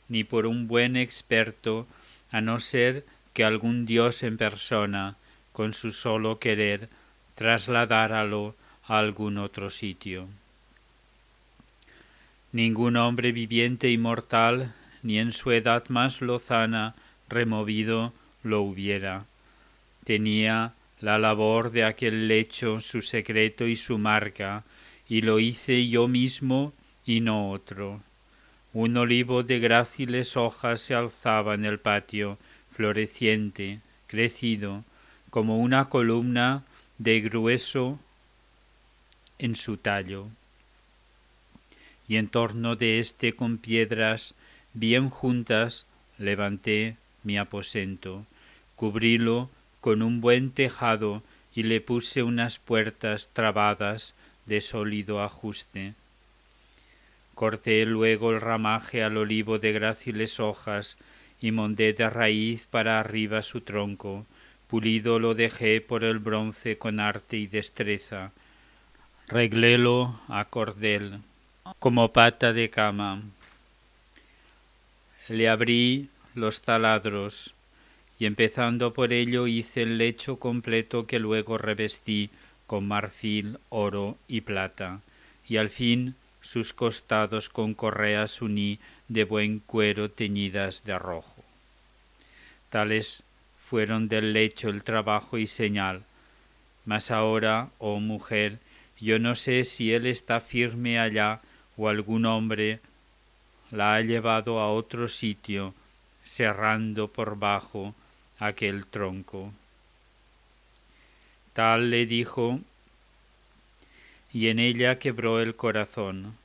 ni 0.08 0.24
por 0.24 0.46
un 0.46 0.66
buen 0.66 0.96
experto, 0.96 1.86
a 2.32 2.40
no 2.40 2.58
ser 2.58 3.04
que 3.34 3.44
algún 3.44 3.86
dios 3.86 4.24
en 4.24 4.36
persona, 4.36 5.14
con 5.52 5.74
su 5.74 5.92
solo 5.92 6.40
querer, 6.40 6.88
trasladáralo 7.36 8.56
algún 8.98 9.38
otro 9.38 9.70
sitio. 9.70 10.26
Ningún 12.50 12.96
hombre 12.96 13.30
viviente 13.30 13.88
y 13.88 13.96
mortal, 13.98 14.74
ni 15.04 15.20
en 15.20 15.32
su 15.32 15.52
edad 15.52 15.88
más 15.88 16.20
lozana, 16.20 16.96
removido, 17.28 18.12
lo 18.42 18.62
hubiera. 18.62 19.26
Tenía 20.04 20.72
la 21.00 21.18
labor 21.18 21.70
de 21.70 21.84
aquel 21.84 22.26
lecho 22.26 22.80
su 22.80 23.00
secreto 23.00 23.68
y 23.68 23.76
su 23.76 23.96
marca, 23.96 24.64
y 25.08 25.22
lo 25.22 25.38
hice 25.38 25.88
yo 25.88 26.08
mismo 26.08 26.72
y 27.06 27.20
no 27.20 27.50
otro. 27.50 28.02
Un 28.72 28.96
olivo 28.96 29.44
de 29.44 29.60
gráciles 29.60 30.36
hojas 30.36 30.80
se 30.80 30.94
alzaba 30.96 31.54
en 31.54 31.64
el 31.64 31.78
patio, 31.78 32.38
floreciente, 32.72 33.80
crecido, 34.08 34.84
como 35.30 35.58
una 35.58 35.88
columna 35.88 36.64
de 36.98 37.20
grueso 37.20 38.00
en 39.40 39.56
su 39.56 39.78
tallo, 39.78 40.28
y 42.06 42.16
en 42.16 42.28
torno 42.28 42.76
de 42.76 42.98
éste 42.98 43.34
con 43.34 43.58
piedras 43.58 44.34
bien 44.74 45.10
juntas 45.10 45.86
levanté 46.18 46.96
mi 47.24 47.38
aposento, 47.38 48.26
cubrílo 48.76 49.50
con 49.80 50.02
un 50.02 50.20
buen 50.20 50.50
tejado 50.50 51.22
y 51.54 51.62
le 51.62 51.80
puse 51.80 52.22
unas 52.22 52.58
puertas 52.58 53.30
trabadas 53.32 54.14
de 54.46 54.60
sólido 54.60 55.22
ajuste. 55.22 55.94
Corté 57.34 57.86
luego 57.86 58.30
el 58.30 58.40
ramaje 58.40 59.02
al 59.02 59.16
olivo 59.16 59.58
de 59.58 59.72
gráciles 59.72 60.38
hojas 60.38 60.98
y 61.40 61.50
mondé 61.52 61.94
de 61.94 62.10
raíz 62.10 62.66
para 62.66 63.00
arriba 63.00 63.42
su 63.42 63.62
tronco, 63.62 64.26
pulido 64.66 65.18
lo 65.18 65.34
dejé 65.34 65.80
por 65.80 66.04
el 66.04 66.18
bronce 66.18 66.76
con 66.76 67.00
arte 67.00 67.38
y 67.38 67.46
destreza, 67.46 68.32
reglélo 69.30 70.18
a 70.26 70.44
cordel, 70.44 71.20
como 71.78 72.12
pata 72.12 72.52
de 72.52 72.68
cama. 72.68 73.22
Le 75.28 75.48
abrí 75.48 76.08
los 76.34 76.62
taladros, 76.62 77.54
y 78.18 78.26
empezando 78.26 78.92
por 78.92 79.12
ello 79.12 79.46
hice 79.46 79.82
el 79.82 79.98
lecho 79.98 80.40
completo 80.40 81.06
que 81.06 81.20
luego 81.20 81.58
revestí 81.58 82.30
con 82.66 82.88
marfil, 82.88 83.58
oro 83.68 84.18
y 84.26 84.40
plata, 84.40 85.00
y 85.46 85.58
al 85.58 85.68
fin 85.68 86.16
sus 86.40 86.72
costados 86.72 87.50
con 87.50 87.74
correas 87.74 88.42
uní 88.42 88.80
de 89.06 89.22
buen 89.22 89.60
cuero 89.60 90.10
teñidas 90.10 90.82
de 90.82 90.98
rojo. 90.98 91.44
Tales 92.68 93.22
fueron 93.68 94.08
del 94.08 94.32
lecho 94.32 94.70
el 94.70 94.82
trabajo 94.82 95.38
y 95.38 95.46
señal. 95.46 96.02
Mas 96.84 97.12
ahora, 97.12 97.68
oh 97.78 98.00
mujer, 98.00 98.58
yo 99.00 99.18
no 99.18 99.34
sé 99.34 99.64
si 99.64 99.92
él 99.92 100.06
está 100.06 100.40
firme 100.40 100.98
allá 100.98 101.40
o 101.76 101.88
algún 101.88 102.26
hombre 102.26 102.80
la 103.70 103.94
ha 103.94 104.00
llevado 104.02 104.60
a 104.60 104.70
otro 104.70 105.08
sitio, 105.08 105.74
cerrando 106.22 107.08
por 107.08 107.38
bajo 107.38 107.94
aquel 108.38 108.84
tronco. 108.86 109.52
Tal 111.52 111.90
le 111.90 112.06
dijo, 112.06 112.60
y 114.32 114.48
en 114.48 114.58
ella 114.58 114.98
quebró 114.98 115.40
el 115.40 115.56
corazón. 115.56 116.36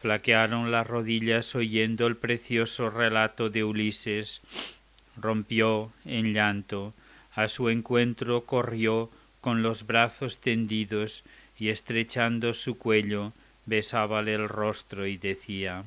Flaquearon 0.00 0.70
las 0.70 0.86
rodillas 0.86 1.54
oyendo 1.54 2.06
el 2.06 2.16
precioso 2.16 2.90
relato 2.90 3.50
de 3.50 3.64
Ulises. 3.64 4.40
Rompió 5.16 5.92
en 6.04 6.32
llanto. 6.32 6.94
A 7.34 7.48
su 7.48 7.68
encuentro 7.68 8.44
corrió 8.44 9.10
con 9.40 9.62
los 9.62 9.86
brazos 9.86 10.38
tendidos 10.38 11.24
y 11.58 11.70
estrechando 11.70 12.54
su 12.54 12.78
cuello 12.78 13.32
besábale 13.66 14.34
el 14.34 14.48
rostro 14.48 15.06
y 15.06 15.16
decía 15.16 15.84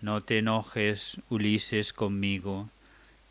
No 0.00 0.22
te 0.22 0.38
enojes, 0.38 1.18
Ulises, 1.28 1.92
conmigo, 1.92 2.68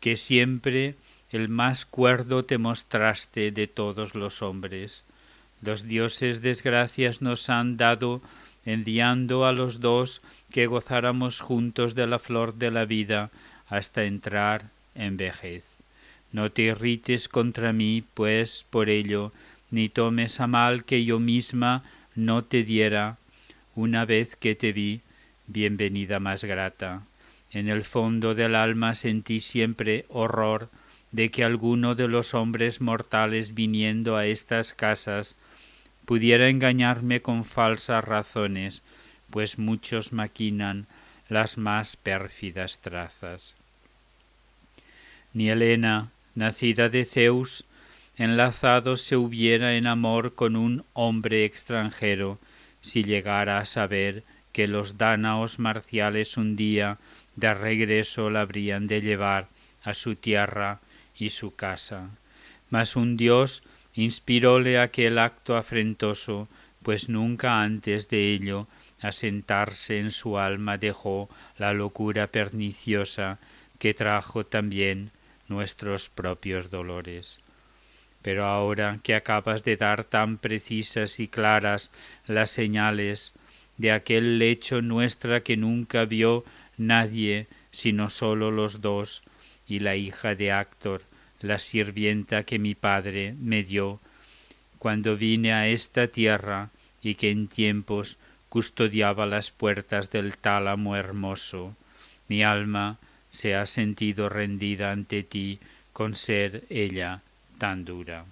que 0.00 0.16
siempre 0.16 0.94
el 1.30 1.48
más 1.48 1.84
cuerdo 1.84 2.44
te 2.44 2.58
mostraste 2.58 3.50
de 3.50 3.66
todos 3.66 4.14
los 4.14 4.42
hombres. 4.42 5.04
Los 5.62 5.84
dioses 5.84 6.42
desgracias 6.42 7.22
nos 7.22 7.48
han 7.48 7.76
dado 7.76 8.20
enviando 8.64 9.46
a 9.46 9.52
los 9.52 9.80
dos 9.80 10.22
que 10.50 10.66
gozáramos 10.66 11.40
juntos 11.40 11.94
de 11.94 12.06
la 12.06 12.18
flor 12.18 12.54
de 12.54 12.70
la 12.70 12.84
vida 12.84 13.30
hasta 13.68 14.04
entrar 14.04 14.70
en 14.94 15.16
vejez. 15.16 15.64
No 16.32 16.50
te 16.50 16.62
irrites 16.62 17.28
contra 17.28 17.72
mí, 17.72 18.04
pues 18.14 18.64
por 18.70 18.88
ello 18.88 19.32
ni 19.72 19.88
tomes 19.88 20.38
a 20.38 20.46
mal 20.46 20.84
que 20.84 21.04
yo 21.04 21.18
misma 21.18 21.82
no 22.14 22.44
te 22.44 22.62
diera, 22.62 23.16
una 23.74 24.04
vez 24.04 24.36
que 24.36 24.54
te 24.54 24.72
vi, 24.72 25.00
bienvenida 25.46 26.20
más 26.20 26.44
grata. 26.44 27.02
En 27.50 27.68
el 27.68 27.82
fondo 27.82 28.34
del 28.34 28.54
alma 28.54 28.94
sentí 28.94 29.40
siempre 29.40 30.04
horror 30.08 30.68
de 31.10 31.30
que 31.30 31.42
alguno 31.42 31.94
de 31.94 32.06
los 32.06 32.34
hombres 32.34 32.82
mortales 32.82 33.54
viniendo 33.54 34.16
a 34.16 34.26
estas 34.26 34.74
casas 34.74 35.36
pudiera 36.04 36.48
engañarme 36.48 37.22
con 37.22 37.44
falsas 37.44 38.04
razones, 38.04 38.82
pues 39.30 39.58
muchos 39.58 40.12
maquinan 40.12 40.86
las 41.30 41.56
más 41.56 41.96
pérfidas 41.96 42.78
trazas. 42.80 43.56
Ni 45.32 45.48
Helena, 45.48 46.10
nacida 46.34 46.90
de 46.90 47.06
Zeus, 47.06 47.64
enlazado 48.16 48.96
se 48.96 49.16
hubiera 49.16 49.74
en 49.76 49.86
amor 49.86 50.34
con 50.34 50.56
un 50.56 50.84
hombre 50.92 51.44
extranjero, 51.44 52.38
si 52.80 53.04
llegara 53.04 53.58
a 53.58 53.64
saber 53.64 54.24
que 54.52 54.68
los 54.68 54.98
dánaos 54.98 55.58
marciales 55.58 56.36
un 56.36 56.56
día 56.56 56.98
de 57.36 57.54
regreso 57.54 58.30
la 58.30 58.42
habrían 58.42 58.86
de 58.86 59.00
llevar 59.00 59.48
a 59.82 59.94
su 59.94 60.16
tierra 60.16 60.80
y 61.16 61.30
su 61.30 61.54
casa. 61.54 62.10
Mas 62.70 62.96
un 62.96 63.16
dios 63.16 63.62
inspiróle 63.94 64.78
aquel 64.78 65.18
acto 65.18 65.56
afrentoso, 65.56 66.48
pues 66.82 67.08
nunca 67.08 67.62
antes 67.62 68.08
de 68.08 68.32
ello 68.32 68.66
asentarse 69.00 69.98
en 69.98 70.10
su 70.10 70.38
alma 70.38 70.78
dejó 70.78 71.28
la 71.58 71.72
locura 71.72 72.26
perniciosa 72.28 73.38
que 73.78 73.94
trajo 73.94 74.44
también 74.44 75.10
nuestros 75.48 76.08
propios 76.08 76.70
dolores. 76.70 77.40
Pero 78.22 78.44
ahora 78.44 79.00
que 79.02 79.14
acabas 79.14 79.64
de 79.64 79.76
dar 79.76 80.04
tan 80.04 80.38
precisas 80.38 81.20
y 81.20 81.28
claras 81.28 81.90
las 82.26 82.50
señales 82.50 83.34
de 83.76 83.92
aquel 83.92 84.38
lecho 84.38 84.80
nuestra 84.80 85.42
que 85.42 85.56
nunca 85.56 86.04
vio 86.04 86.44
nadie 86.76 87.48
sino 87.72 88.10
sólo 88.10 88.50
los 88.50 88.80
dos 88.80 89.22
y 89.66 89.80
la 89.80 89.96
hija 89.96 90.34
de 90.34 90.52
Actor, 90.52 91.02
la 91.40 91.58
sirvienta 91.58 92.44
que 92.44 92.58
mi 92.58 92.74
padre 92.74 93.34
me 93.40 93.64
dio 93.64 94.00
cuando 94.78 95.16
vine 95.16 95.52
a 95.52 95.68
esta 95.68 96.08
tierra 96.08 96.70
y 97.00 97.14
que 97.14 97.30
en 97.30 97.48
tiempos 97.48 98.18
custodiaba 98.48 99.26
las 99.26 99.50
puertas 99.50 100.10
del 100.10 100.36
tálamo 100.36 100.94
hermoso. 100.94 101.74
Mi 102.28 102.42
alma 102.42 102.98
se 103.30 103.54
ha 103.56 103.64
sentido 103.66 104.28
rendida 104.28 104.92
ante 104.92 105.22
ti 105.22 105.58
con 105.92 106.14
ser 106.14 106.64
ella 106.68 107.22
tan 107.62 107.84
dura. 107.84 108.24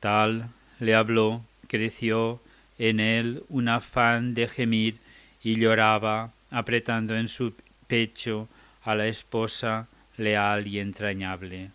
Tal 0.00 0.48
le 0.80 0.94
habló, 0.94 1.44
creció 1.68 2.40
en 2.78 3.00
él 3.00 3.42
un 3.50 3.68
afán 3.68 4.32
de 4.32 4.48
gemir 4.48 4.96
y 5.42 5.56
lloraba, 5.56 6.30
apretando 6.50 7.14
en 7.14 7.28
su 7.28 7.52
pecho 7.86 8.48
a 8.82 8.94
la 8.94 9.08
esposa 9.08 9.88
leal 10.16 10.66
y 10.66 10.78
entrañable. 10.78 11.72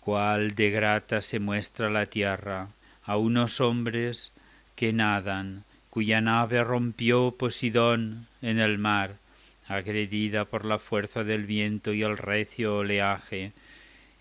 Cuál 0.00 0.54
de 0.54 0.68
grata 0.68 1.22
se 1.22 1.40
muestra 1.40 1.88
la 1.88 2.04
tierra 2.04 2.68
a 3.06 3.16
unos 3.16 3.58
hombres 3.62 4.32
que 4.76 4.92
nadan, 4.92 5.64
cuya 5.88 6.20
nave 6.20 6.62
rompió 6.62 7.30
Posidón 7.38 8.26
en 8.42 8.58
el 8.58 8.76
mar, 8.76 9.16
agredida 9.66 10.44
por 10.44 10.66
la 10.66 10.78
fuerza 10.78 11.24
del 11.24 11.46
viento 11.46 11.94
y 11.94 12.02
el 12.02 12.18
recio 12.18 12.76
oleaje, 12.76 13.52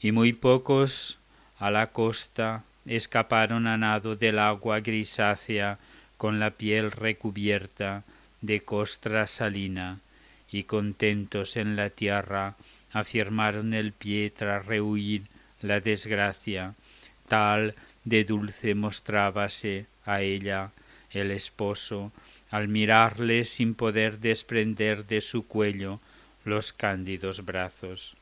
y 0.01 0.11
muy 0.11 0.33
pocos 0.33 1.19
a 1.59 1.69
la 1.69 1.91
costa 1.91 2.63
escaparon 2.85 3.67
a 3.67 3.77
nado 3.77 4.15
del 4.15 4.39
agua 4.39 4.79
grisácea 4.79 5.77
con 6.17 6.39
la 6.39 6.51
piel 6.51 6.91
recubierta 6.91 8.03
de 8.41 8.61
costra 8.63 9.27
salina, 9.27 9.99
y 10.51 10.63
contentos 10.63 11.55
en 11.55 11.75
la 11.75 11.89
tierra 11.91 12.55
afirmaron 12.91 13.73
el 13.73 13.93
pie 13.93 14.31
tras 14.31 14.65
rehuir 14.65 15.23
la 15.61 15.79
desgracia, 15.79 16.73
tal 17.27 17.75
de 18.03 18.25
dulce 18.25 18.75
mostrábase 18.75 19.85
a 20.05 20.21
ella 20.21 20.71
el 21.11 21.31
esposo 21.31 22.11
al 22.49 22.67
mirarle 22.67 23.45
sin 23.45 23.75
poder 23.75 24.19
desprender 24.19 25.05
de 25.05 25.21
su 25.21 25.47
cuello 25.47 25.99
los 26.43 26.73
cándidos 26.73 27.45
brazos. 27.45 28.17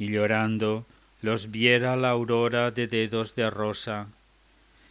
Y 0.00 0.08
llorando 0.08 0.86
los 1.20 1.50
viera 1.50 1.94
la 1.94 2.08
aurora 2.08 2.70
de 2.70 2.86
dedos 2.86 3.34
de 3.34 3.50
rosa. 3.50 4.06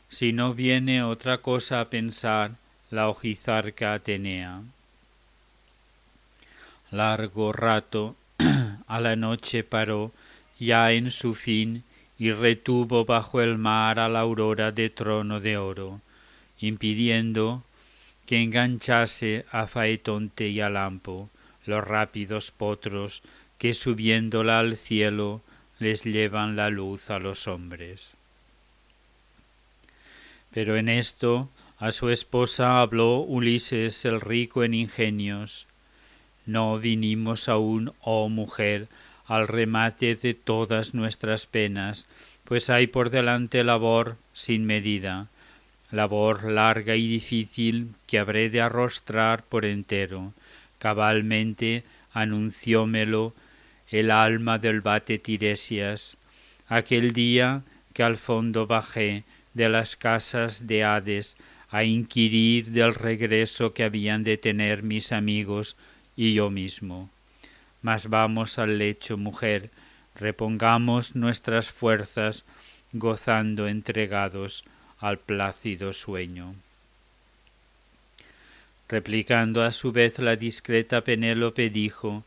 Si 0.08 0.34
no 0.34 0.54
viene 0.54 1.02
otra 1.02 1.40
cosa 1.40 1.82
a 1.82 1.90
pensar 1.90 2.52
la 2.92 3.10
ojizarca 3.10 3.96
Atenea. 3.96 4.62
Largo 6.92 7.52
rato 7.54 8.16
a 8.88 9.00
la 9.00 9.16
noche 9.16 9.64
paró 9.64 10.12
ya 10.60 10.92
en 10.92 11.10
su 11.10 11.34
fin 11.34 11.84
y 12.20 12.32
retuvo 12.32 13.04
bajo 13.04 13.42
el 13.42 13.58
mar 13.58 13.98
a 13.98 14.10
la 14.10 14.20
aurora 14.20 14.72
de 14.72 14.92
trono 14.92 15.40
de 15.40 15.58
oro, 15.58 16.02
impidiendo 16.60 17.64
que 18.28 18.44
enganchase 18.44 19.46
a 19.52 19.66
Faetonte 19.66 20.50
y 20.50 20.62
a 20.62 20.70
Lampo, 20.70 21.32
los 21.66 21.84
rápidos 21.84 22.52
potros 22.52 23.24
que 23.60 23.76
subiéndola 23.76 24.58
al 24.58 24.78
cielo 24.78 25.42
les 25.78 26.04
llevan 26.04 26.56
la 26.56 26.72
luz 26.72 27.12
a 27.12 27.20
los 27.20 27.48
hombres. 27.48 28.14
Pero 30.52 30.78
en 30.78 30.90
esto 30.90 31.50
a 31.78 31.92
su 31.92 32.10
esposa 32.10 32.82
habló 32.82 33.20
Ulises 33.20 34.04
el 34.06 34.20
rico 34.20 34.64
en 34.64 34.74
ingenios. 34.74 35.68
No 36.46 36.80
vinimos 36.80 37.48
aún, 37.48 37.94
oh 38.02 38.28
mujer, 38.30 38.88
al 39.28 39.48
remate 39.48 40.16
de 40.16 40.34
todas 40.34 40.94
nuestras 40.94 41.46
penas, 41.46 42.08
pues 42.46 42.70
hay 42.70 42.88
por 42.88 43.12
delante 43.12 43.64
labor 43.64 44.18
sin 44.34 44.66
medida, 44.66 45.28
labor 45.92 46.52
larga 46.52 46.96
y 46.96 47.08
difícil 47.08 47.94
que 48.08 48.18
habré 48.18 48.50
de 48.50 48.62
arrostrar 48.62 49.44
por 49.44 49.66
entero. 49.66 50.34
Cabalmente 50.80 51.84
anunciómelo 52.12 53.34
el 53.92 54.12
alma 54.12 54.58
del 54.60 54.82
bate 54.82 55.18
Tiresias, 55.20 56.18
aquel 56.68 57.14
día 57.14 57.64
que 57.94 58.04
al 58.04 58.18
fondo 58.18 58.68
bajé 58.68 59.24
de 59.54 59.70
las 59.70 59.96
casas 59.96 60.68
de 60.68 60.84
Hades 60.84 61.38
a 61.70 61.84
inquirir 61.84 62.72
del 62.72 62.96
regreso 62.96 63.74
que 63.74 63.84
habían 63.84 64.24
de 64.24 64.38
tener 64.38 64.84
mis 64.84 65.12
amigos 65.12 65.76
y 66.16 66.34
yo 66.34 66.50
mismo. 66.50 67.10
Mas 67.82 68.08
vamos 68.08 68.60
al 68.60 68.78
lecho, 68.78 69.18
mujer, 69.18 69.70
repongamos 70.16 71.16
nuestras 71.16 71.70
fuerzas, 71.70 72.44
gozando 72.92 73.68
entregados 73.68 74.64
al 75.00 75.20
plácido 75.20 75.94
sueño. 75.94 76.56
Replicando 78.90 79.64
a 79.64 79.72
su 79.72 79.92
vez 79.92 80.18
la 80.20 80.36
discreta 80.36 81.02
Penélope 81.02 81.70
dijo 81.70 82.24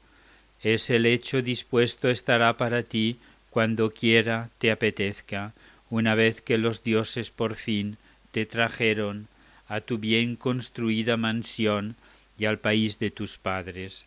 Ese 0.63 0.99
lecho 0.99 1.43
dispuesto 1.43 2.09
estará 2.09 2.57
para 2.57 2.83
ti 2.83 3.19
cuando 3.51 3.91
quiera 3.93 4.51
te 4.59 4.71
apetezca, 4.71 5.53
una 5.91 6.15
vez 6.15 6.41
que 6.41 6.59
los 6.59 6.83
dioses 6.83 7.31
por 7.31 7.57
fin 7.57 7.99
te 8.31 8.47
trajeron 8.47 9.29
a 9.69 9.81
tu 9.81 9.99
bien 9.99 10.37
construida 10.37 11.17
mansión 11.17 11.97
y 12.39 12.47
al 12.47 12.59
país 12.59 12.99
de 12.99 13.11
tus 13.11 13.39
padres 13.39 14.07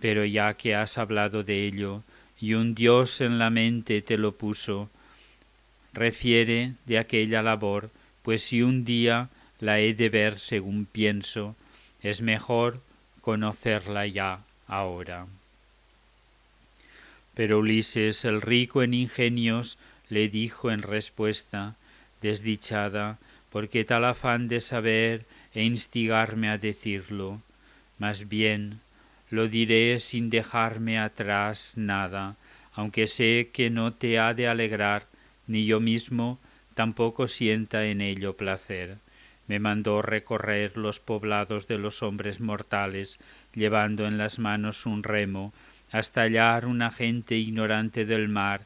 pero 0.00 0.24
ya 0.24 0.54
que 0.54 0.74
has 0.74 0.98
hablado 0.98 1.44
de 1.44 1.66
ello 1.66 2.02
y 2.40 2.54
un 2.54 2.74
Dios 2.74 3.20
en 3.20 3.38
la 3.38 3.50
mente 3.50 4.02
te 4.02 4.18
lo 4.18 4.32
puso, 4.32 4.90
refiere 5.92 6.72
de 6.84 6.98
aquella 6.98 7.42
labor, 7.42 7.90
pues 8.22 8.42
si 8.42 8.62
un 8.62 8.84
día 8.84 9.28
la 9.60 9.80
he 9.80 9.94
de 9.94 10.08
ver 10.08 10.40
según 10.40 10.86
pienso, 10.86 11.54
es 12.02 12.20
mejor 12.20 12.80
conocerla 13.20 14.06
ya 14.06 14.40
ahora. 14.66 15.26
Pero 17.34 17.58
Ulises, 17.58 18.24
el 18.24 18.40
rico 18.40 18.82
en 18.82 18.94
ingenios, 18.94 19.78
le 20.08 20.28
dijo 20.28 20.70
en 20.70 20.82
respuesta, 20.82 21.76
desdichada, 22.22 23.18
porque 23.50 23.84
tal 23.84 24.04
afán 24.04 24.48
de 24.48 24.60
saber 24.60 25.26
e 25.52 25.62
instigarme 25.62 26.48
a 26.48 26.58
decirlo, 26.58 27.40
más 27.98 28.28
bien 28.28 28.80
lo 29.30 29.48
diré 29.48 30.00
sin 30.00 30.30
dejarme 30.30 30.98
atrás 30.98 31.74
nada, 31.76 32.36
aunque 32.72 33.06
sé 33.06 33.50
que 33.52 33.70
no 33.70 33.92
te 33.92 34.18
ha 34.18 34.34
de 34.34 34.48
alegrar, 34.48 35.06
ni 35.46 35.66
yo 35.66 35.80
mismo 35.80 36.38
tampoco 36.74 37.28
sienta 37.28 37.84
en 37.86 38.00
ello 38.00 38.36
placer. 38.36 38.98
Me 39.46 39.58
mandó 39.58 40.02
recorrer 40.02 40.76
los 40.76 41.00
poblados 41.00 41.66
de 41.66 41.78
los 41.78 42.02
hombres 42.02 42.40
mortales, 42.40 43.18
llevando 43.54 44.06
en 44.06 44.18
las 44.18 44.38
manos 44.38 44.86
un 44.86 45.02
remo, 45.02 45.52
hasta 45.94 46.22
hallar 46.22 46.66
una 46.66 46.90
gente 46.90 47.36
ignorante 47.36 48.04
del 48.04 48.28
mar, 48.28 48.62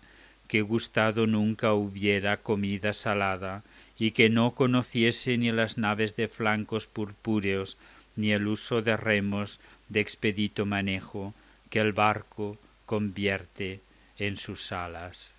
que 0.47 0.62
gustado 0.62 1.27
nunca 1.27 1.75
hubiera 1.75 2.38
comida 2.38 2.95
salada, 2.95 3.64
y 3.99 4.12
que 4.12 4.31
no 4.31 4.55
conociese 4.55 5.37
ni 5.37 5.53
las 5.53 5.77
naves 5.77 6.17
de 6.17 6.29
flancos 6.29 6.87
purpúreos, 6.87 7.77
ni 8.17 8.33
el 8.33 8.47
uso 8.47 8.81
de 8.81 8.97
remos, 8.97 9.61
de 9.91 10.01
expedito 10.01 10.64
manejo 10.64 11.35
que 11.69 11.81
el 11.81 11.93
barco 11.93 12.57
convierte 12.87 13.83
en 14.19 14.38
sus 14.38 14.73
alas. 14.73 15.35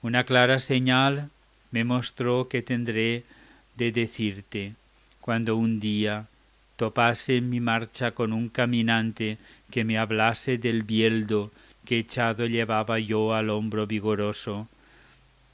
Una 0.00 0.24
clara 0.24 0.60
señal 0.60 1.28
me 1.72 1.84
mostró 1.84 2.48
que 2.48 2.62
tendré 2.62 3.24
de 3.76 3.92
decirte 3.92 4.72
cuando 5.20 5.56
un 5.56 5.78
día 5.78 6.28
topase 6.76 7.36
en 7.36 7.50
mi 7.50 7.60
marcha 7.60 8.12
con 8.12 8.32
un 8.32 8.48
caminante 8.48 9.36
que 9.72 9.84
me 9.84 9.98
hablase 9.98 10.58
del 10.58 10.84
bieldo 10.84 11.50
que 11.84 11.98
echado 11.98 12.46
llevaba 12.46 13.00
yo 13.00 13.34
al 13.34 13.50
hombro 13.50 13.88
vigoroso. 13.88 14.68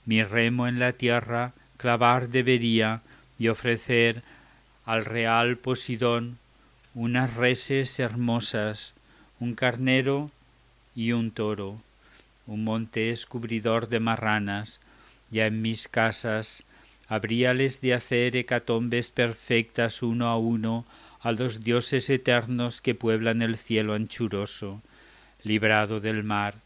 Mi 0.04 0.22
remo 0.22 0.68
en 0.68 0.78
la 0.78 0.92
tierra 0.92 1.52
clavar 1.78 2.28
debería 2.28 3.00
y 3.38 3.48
ofrecer 3.48 4.22
al 4.84 5.04
real 5.06 5.56
Posidón 5.56 6.38
unas 6.94 7.34
reses 7.34 7.98
hermosas, 8.00 8.92
un 9.38 9.54
carnero 9.54 10.30
y 10.94 11.12
un 11.12 11.30
toro, 11.30 11.80
un 12.46 12.64
montés 12.64 13.24
cubridor 13.24 13.88
de 13.88 14.00
marranas, 14.00 14.80
ya 15.30 15.46
en 15.46 15.62
mis 15.62 15.86
casas 15.86 16.64
habríales 17.08 17.80
de 17.80 17.94
hacer 17.94 18.34
hecatombes 18.34 19.10
perfectas 19.10 20.02
uno 20.02 20.26
a 20.26 20.36
uno 20.36 20.84
a 21.20 21.32
los 21.32 21.64
dioses 21.64 22.08
eternos 22.10 22.80
que 22.80 22.94
pueblan 22.94 23.42
el 23.42 23.56
cielo 23.56 23.94
anchuroso. 23.94 24.82
Librado 25.42 26.00
del 26.00 26.24
mar, 26.24 26.56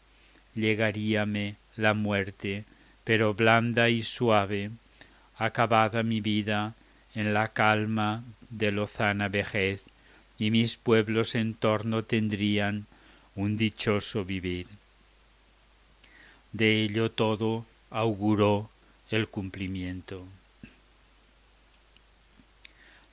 llegaríame 0.55 1.55
la 1.75 1.93
muerte, 1.93 2.65
pero 3.03 3.33
blanda 3.33 3.89
y 3.89 4.03
suave, 4.03 4.71
acabada 5.37 6.03
mi 6.03 6.21
vida 6.21 6.75
en 7.13 7.33
la 7.33 7.49
calma 7.49 8.23
de 8.49 8.71
lozana 8.71 9.29
vejez, 9.29 9.85
y 10.37 10.51
mis 10.51 10.77
pueblos 10.77 11.35
en 11.35 11.53
torno 11.53 12.03
tendrían 12.03 12.87
un 13.35 13.57
dichoso 13.57 14.25
vivir. 14.25 14.67
De 16.51 16.83
ello 16.83 17.11
todo 17.11 17.65
auguró 17.89 18.69
el 19.09 19.27
cumplimiento. 19.27 20.25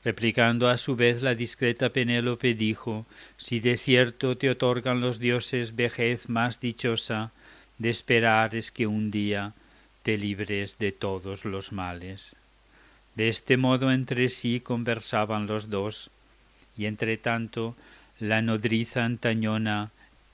Replicando 0.03 0.69
a 0.69 0.79
su 0.79 0.97
vez 0.97 1.21
la 1.21 1.35
discreta 1.35 1.91
Penélope 1.91 2.55
dijo, 2.55 3.05
Si 3.37 3.61
de 3.61 3.77
cierto 3.77 4.37
te 4.37 4.49
otorgan 4.49 5.01
los 5.01 5.19
dioses 5.19 5.77
vejez 5.77 6.29
más 6.29 6.59
dichosa, 6.59 7.33
de 7.79 7.91
esperar 7.91 8.55
es 8.55 8.71
que 8.71 8.87
un 8.87 9.11
día 9.11 9.53
te 10.03 10.17
libres 10.17 10.79
de 10.79 10.93
todos 10.93 11.45
los 11.45 11.73
males. 11.73 12.35
De 13.15 13.29
este 13.29 13.59
modo 13.59 13.93
entre 13.93 14.29
sí 14.29 14.61
conversaban 14.61 15.47
los 15.47 15.69
dos, 15.69 16.11
y 16.79 16.87
entre 16.87 17.19
tanto 17.19 17.77
la 18.19 18.41
nodriza 18.41 19.05
antañona 19.05 19.91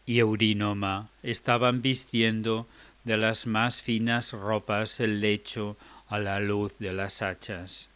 y 0.07 0.21
Eurínoma 0.21 1.09
estaban 1.25 1.83
vistiendo 1.83 2.69
de 3.03 3.17
las 3.17 3.47
más 3.47 3.83
finas 3.83 4.31
ropas 4.31 5.01
el 5.01 5.21
lecho 5.21 5.77
a 6.09 6.21
la 6.21 6.39
luz 6.39 6.73
de 6.79 6.93
las 6.93 7.23
hachas 7.23 7.89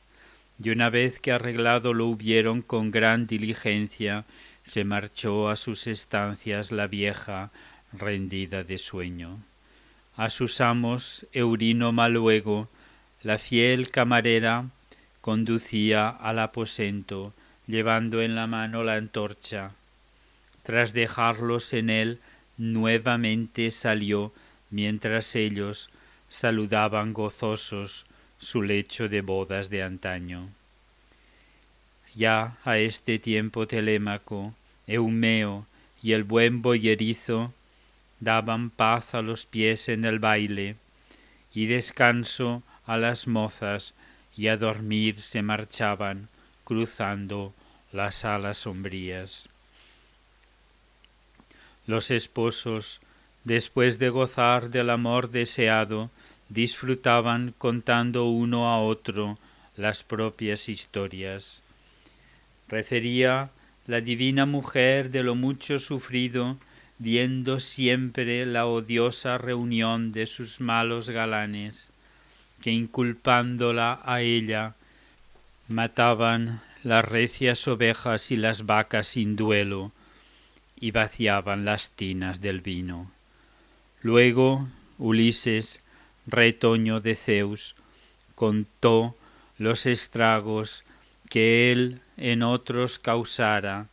y 0.62 0.70
una 0.70 0.90
vez 0.90 1.20
que 1.20 1.32
arreglado 1.32 1.94
lo 1.94 2.06
hubieron 2.06 2.60
con 2.60 2.90
gran 2.90 3.26
diligencia, 3.26 4.24
se 4.62 4.84
marchó 4.84 5.48
a 5.48 5.56
sus 5.56 5.86
estancias 5.86 6.70
la 6.70 6.86
vieja, 6.86 7.50
rendida 7.92 8.62
de 8.62 8.76
sueño. 8.76 9.38
A 10.16 10.28
sus 10.28 10.60
amos, 10.60 11.26
Eurínoma 11.32 12.08
luego, 12.08 12.68
la 13.22 13.38
fiel 13.38 13.90
camarera, 13.90 14.66
conducía 15.22 16.08
al 16.08 16.38
aposento, 16.38 17.32
llevando 17.66 18.20
en 18.20 18.34
la 18.34 18.46
mano 18.46 18.84
la 18.84 18.94
antorcha. 18.96 19.72
Tras 20.62 20.92
dejarlos 20.92 21.72
en 21.72 21.88
él, 21.88 22.20
nuevamente 22.58 23.70
salió, 23.70 24.32
mientras 24.68 25.34
ellos 25.36 25.88
saludaban 26.28 27.14
gozosos 27.14 28.06
su 28.40 28.62
lecho 28.62 29.09
de 29.09 29.20
bodas 29.20 29.70
de 29.70 29.83
antaño. 29.83 30.48
Ya 32.14 32.57
a 32.64 32.79
este 32.79 33.18
tiempo 33.18 33.68
Telémaco, 33.68 34.55
Eumeo 34.87 35.66
y 36.03 36.12
el 36.12 36.24
buen 36.24 36.62
boyerizo 36.62 37.53
daban 38.18 38.70
paz 38.70 39.14
a 39.14 39.22
los 39.22 39.46
pies 39.46 39.88
en 39.88 40.05
el 40.05 40.18
baile 40.18 40.76
y 41.55 41.66
descanso 41.66 42.62
a 42.87 42.96
las 42.96 43.26
mozas 43.26 43.94
y 44.37 44.48
a 44.48 44.57
dormir 44.57 45.22
se 45.22 45.42
marchaban 45.42 46.29
cruzando 46.64 47.53
las 47.92 48.24
alas 48.24 48.59
sombrías. 48.59 49.48
Los 51.87 52.11
esposos, 52.11 53.00
después 53.44 53.98
de 53.98 54.09
gozar 54.09 54.70
del 54.70 54.90
amor 54.90 55.31
deseado, 55.31 56.11
disfrutaban 56.50 57.54
contando 57.56 58.26
uno 58.26 58.68
a 58.68 58.80
otro 58.80 59.38
las 59.76 60.02
propias 60.02 60.68
historias. 60.68 61.62
Refería 62.68 63.50
la 63.86 64.00
divina 64.00 64.46
mujer 64.46 65.10
de 65.10 65.22
lo 65.22 65.34
mucho 65.34 65.78
sufrido, 65.78 66.58
viendo 66.98 67.60
siempre 67.60 68.44
la 68.44 68.66
odiosa 68.66 69.38
reunión 69.38 70.12
de 70.12 70.26
sus 70.26 70.60
malos 70.60 71.08
galanes, 71.08 71.90
que 72.60 72.70
inculpándola 72.72 74.00
a 74.04 74.20
ella, 74.20 74.74
mataban 75.68 76.60
las 76.82 77.04
recias 77.04 77.66
ovejas 77.68 78.30
y 78.30 78.36
las 78.36 78.66
vacas 78.66 79.06
sin 79.06 79.36
duelo, 79.36 79.92
y 80.78 80.90
vaciaban 80.90 81.64
las 81.64 81.90
tinas 81.90 82.40
del 82.40 82.60
vino. 82.60 83.10
Luego 84.02 84.68
Ulises 84.98 85.80
retoño 86.26 87.00
de 87.00 87.16
Zeus, 87.16 87.74
contó 88.35 89.16
los 89.59 89.87
estragos 89.87 90.85
que 91.28 91.72
él 91.72 92.00
en 92.16 92.42
otros 92.42 92.98
causara 92.98 93.87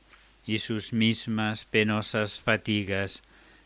y 0.45 0.59
sus 0.59 0.93
mismas 0.93 1.65
penosas 1.65 2.39
fatigas 2.39 3.21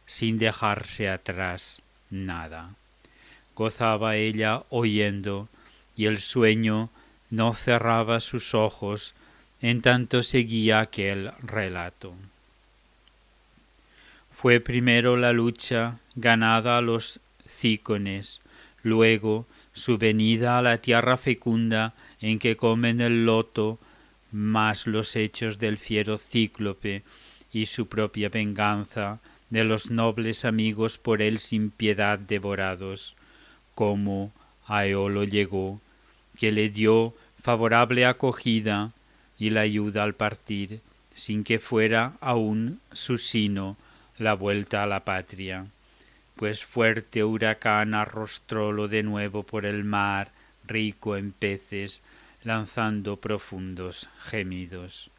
sin 0.05 0.37
dejarse 0.37 1.09
atrás 1.09 1.81
nada. 2.09 2.75
Gozaba 3.55 4.15
ella 4.15 4.63
oyendo 4.69 5.47
y 5.95 6.05
el 6.05 6.19
sueño 6.19 6.89
no 7.29 7.53
cerraba 7.53 8.19
sus 8.19 8.53
ojos 8.53 9.13
en 9.61 9.81
tanto 9.81 10.23
seguía 10.23 10.79
aquel 10.79 11.31
relato. 11.41 12.15
Fue 14.31 14.59
primero 14.59 15.17
la 15.17 15.33
lucha 15.33 15.99
ganada 16.15 16.77
a 16.77 16.81
los 16.81 17.19
cícones, 17.47 18.41
luego 18.83 19.45
su 19.73 19.97
venida 19.97 20.57
a 20.57 20.61
la 20.61 20.79
tierra 20.79 21.17
fecunda 21.17 21.93
en 22.19 22.39
que 22.39 22.57
comen 22.57 23.01
el 23.01 23.25
loto, 23.25 23.79
más 24.31 24.87
los 24.87 25.15
hechos 25.15 25.59
del 25.59 25.77
fiero 25.77 26.17
cíclope 26.17 27.03
y 27.51 27.65
su 27.65 27.87
propia 27.87 28.29
venganza 28.29 29.19
de 29.49 29.63
los 29.63 29.89
nobles 29.89 30.45
amigos 30.45 30.97
por 30.97 31.21
él 31.21 31.39
sin 31.39 31.69
piedad 31.69 32.17
devorados, 32.17 33.15
como 33.75 34.31
a 34.65 34.85
Eolo 34.85 35.25
llegó, 35.25 35.81
que 36.39 36.51
le 36.51 36.69
dio 36.69 37.13
favorable 37.41 38.05
acogida 38.05 38.93
y 39.37 39.49
la 39.49 39.61
ayuda 39.61 40.03
al 40.03 40.13
partir, 40.13 40.79
sin 41.13 41.43
que 41.43 41.59
fuera 41.59 42.13
aún 42.21 42.79
su 42.93 43.17
sino 43.17 43.75
la 44.17 44.33
vuelta 44.33 44.83
a 44.83 44.87
la 44.87 45.03
patria 45.03 45.65
pues 46.41 46.63
fuerte 46.63 47.23
huracán 47.23 47.93
arrostrólo 47.93 48.87
de 48.87 49.03
nuevo 49.03 49.43
por 49.43 49.63
el 49.63 49.83
mar 49.83 50.31
rico 50.65 51.15
en 51.15 51.33
peces, 51.33 52.01
lanzando 52.41 53.17
profundos 53.17 54.09
gemidos. 54.19 55.11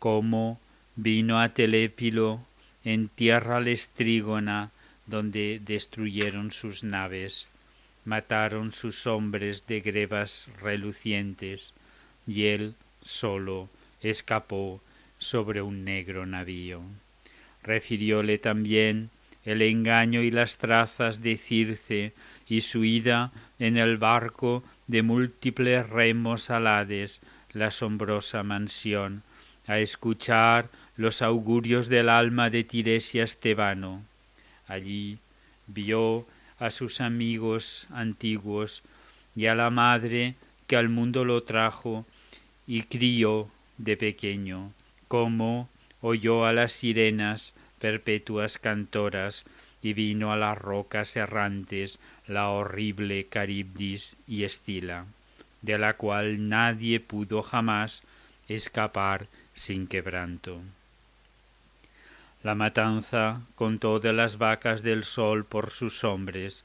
Como 0.00 0.58
vino 0.96 1.40
a 1.40 1.50
Telépilo 1.50 2.40
en 2.82 3.06
tierra 3.06 3.60
lestrígona, 3.60 4.72
donde 5.06 5.60
destruyeron 5.64 6.50
sus 6.50 6.82
naves, 6.82 7.46
mataron 8.04 8.72
sus 8.72 9.06
hombres 9.06 9.68
de 9.68 9.80
grebas 9.80 10.48
relucientes, 10.60 11.72
y 12.26 12.46
él 12.46 12.74
solo 13.00 13.68
escapó 14.00 14.80
sobre 15.18 15.62
un 15.62 15.84
negro 15.84 16.26
navío. 16.26 16.82
Refirióle 17.62 18.38
también 18.38 19.10
el 19.44 19.62
engaño 19.62 20.22
y 20.22 20.30
las 20.30 20.58
trazas 20.58 21.22
de 21.22 21.36
Circe 21.36 22.12
y 22.48 22.62
su 22.62 22.84
ida 22.84 23.32
en 23.58 23.76
el 23.76 23.98
barco 23.98 24.62
de 24.86 25.02
múltiples 25.02 25.88
remos 25.88 26.50
alades, 26.50 27.20
la 27.52 27.66
asombrosa 27.66 28.42
mansión, 28.42 29.22
a 29.66 29.78
escuchar 29.78 30.68
los 30.96 31.22
augurios 31.22 31.88
del 31.88 32.08
alma 32.08 32.50
de 32.50 32.64
Tiresia 32.64 33.24
Estebano. 33.24 34.02
Allí 34.66 35.18
vio 35.66 36.26
a 36.58 36.70
sus 36.70 37.00
amigos 37.00 37.86
antiguos 37.90 38.82
y 39.36 39.46
a 39.46 39.54
la 39.54 39.70
madre 39.70 40.34
que 40.66 40.76
al 40.76 40.88
mundo 40.88 41.24
lo 41.24 41.42
trajo 41.42 42.06
y 42.66 42.82
crió 42.82 43.48
de 43.78 43.96
pequeño, 43.96 44.72
como 45.08 45.68
oyó 46.00 46.46
a 46.46 46.52
las 46.52 46.72
sirenas 46.72 47.54
perpetuas 47.84 48.56
cantoras, 48.56 49.44
y 49.82 49.92
vino 49.92 50.32
a 50.32 50.36
las 50.38 50.56
rocas 50.56 51.16
errantes 51.16 51.98
la 52.26 52.48
horrible 52.48 53.26
Caribdis 53.26 54.16
y 54.26 54.44
Estila, 54.44 55.04
de 55.60 55.76
la 55.76 55.98
cual 55.98 56.48
nadie 56.48 56.98
pudo 56.98 57.42
jamás 57.42 58.02
escapar 58.48 59.26
sin 59.52 59.86
quebranto. 59.86 60.62
la 62.42 62.54
matanza 62.54 63.42
con 63.54 63.78
todas 63.78 64.14
las 64.14 64.38
vacas 64.38 64.82
del 64.82 65.04
sol 65.04 65.44
por 65.44 65.70
sus 65.70 66.04
hombres, 66.04 66.64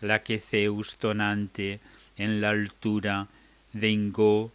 la 0.00 0.22
que 0.22 0.38
Zeus 0.38 0.98
tonante 0.98 1.80
en 2.16 2.40
la 2.40 2.50
altura 2.50 3.26
vengó, 3.72 4.52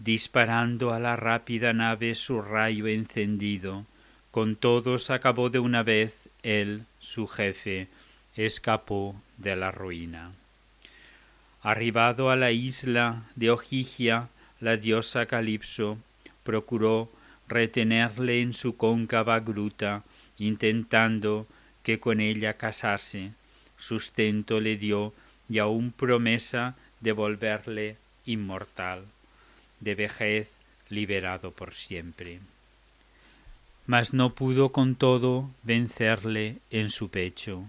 disparando 0.00 0.92
a 0.92 0.98
la 0.98 1.14
rápida 1.14 1.72
nave 1.72 2.16
su 2.16 2.42
rayo 2.42 2.88
encendido. 2.88 3.86
Con 4.34 4.56
todos 4.56 5.10
acabó 5.10 5.48
de 5.48 5.60
una 5.60 5.84
vez 5.84 6.28
él, 6.42 6.86
su 6.98 7.28
jefe, 7.28 7.86
escapó 8.34 9.14
de 9.36 9.54
la 9.54 9.70
ruina. 9.70 10.32
Arribado 11.62 12.30
a 12.30 12.34
la 12.34 12.50
isla 12.50 13.30
de 13.36 13.52
Ojigia, 13.52 14.30
la 14.58 14.76
diosa 14.76 15.26
Calipso 15.26 15.98
procuró 16.42 17.12
retenerle 17.46 18.40
en 18.40 18.54
su 18.54 18.76
cóncava 18.76 19.38
gruta, 19.38 20.02
intentando 20.36 21.46
que 21.84 22.00
con 22.00 22.18
ella 22.18 22.54
casase. 22.54 23.30
Sustento 23.78 24.58
le 24.58 24.76
dio 24.76 25.14
y 25.48 25.60
aún 25.60 25.92
promesa 25.92 26.74
de 26.98 27.12
volverle 27.12 27.98
inmortal, 28.26 29.04
de 29.78 29.94
vejez 29.94 30.56
liberado 30.88 31.52
por 31.52 31.72
siempre. 31.74 32.40
Mas 33.86 34.14
no 34.14 34.34
pudo 34.34 34.70
con 34.70 34.94
todo 34.94 35.50
vencerle 35.62 36.58
en 36.70 36.90
su 36.90 37.10
pecho. 37.10 37.64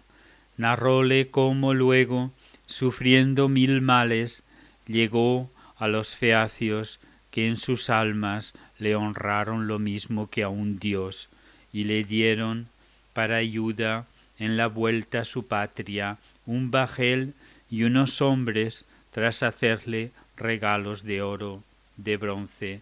Narróle 0.57 1.29
cómo 1.29 1.73
luego, 1.73 2.31
sufriendo 2.65 3.49
mil 3.49 3.81
males, 3.81 4.43
llegó 4.87 5.49
a 5.77 5.87
los 5.87 6.15
feacios 6.15 6.99
que 7.31 7.47
en 7.47 7.57
sus 7.57 7.89
almas 7.89 8.53
le 8.79 8.95
honraron 8.95 9.67
lo 9.67 9.77
mismo 9.77 10.29
que 10.29 10.43
a 10.43 10.49
un 10.49 10.79
dios 10.79 11.27
y 11.73 11.83
le 11.83 12.05
dieron 12.05 12.67
para 13.13 13.35
ayuda 13.35 14.05
en 14.39 14.55
la 14.55 14.67
vuelta 14.67 15.19
a 15.21 15.25
su 15.25 15.47
patria 15.47 16.17
un 16.45 16.71
bajel 16.71 17.33
y 17.69 17.83
unos 17.83 18.21
hombres 18.21 18.85
tras 19.11 19.43
hacerle 19.43 20.11
regalos 20.37 21.03
de 21.03 21.21
oro, 21.21 21.63
de 21.97 22.17
bronce 22.17 22.81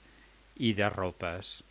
y 0.56 0.74
de 0.74 0.90
ropas. 0.90 1.64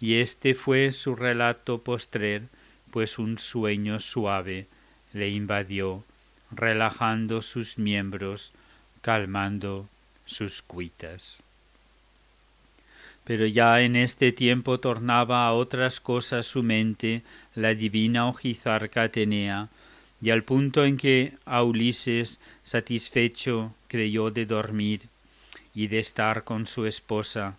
Y 0.00 0.14
este 0.14 0.54
fue 0.54 0.92
su 0.92 1.14
relato 1.14 1.82
postrer, 1.82 2.48
pues 2.90 3.18
un 3.18 3.38
sueño 3.38 4.00
suave 4.00 4.66
le 5.12 5.28
invadió, 5.28 6.04
relajando 6.50 7.42
sus 7.42 7.78
miembros, 7.78 8.52
calmando 9.02 9.88
sus 10.24 10.62
cuitas. 10.62 11.42
Pero 13.24 13.46
ya 13.46 13.80
en 13.82 13.94
este 13.94 14.32
tiempo 14.32 14.80
tornaba 14.80 15.46
a 15.46 15.52
otras 15.52 16.00
cosas 16.00 16.46
su 16.46 16.62
mente 16.62 17.22
la 17.54 17.74
divina 17.74 18.26
ojizarca 18.26 19.02
Atenea, 19.02 19.68
y 20.22 20.30
al 20.30 20.42
punto 20.44 20.84
en 20.84 20.96
que 20.96 21.34
a 21.44 21.62
Ulises, 21.62 22.40
satisfecho, 22.64 23.74
creyó 23.88 24.30
de 24.30 24.46
dormir 24.46 25.02
y 25.74 25.86
de 25.86 25.98
estar 25.98 26.44
con 26.44 26.66
su 26.66 26.86
esposa, 26.86 27.56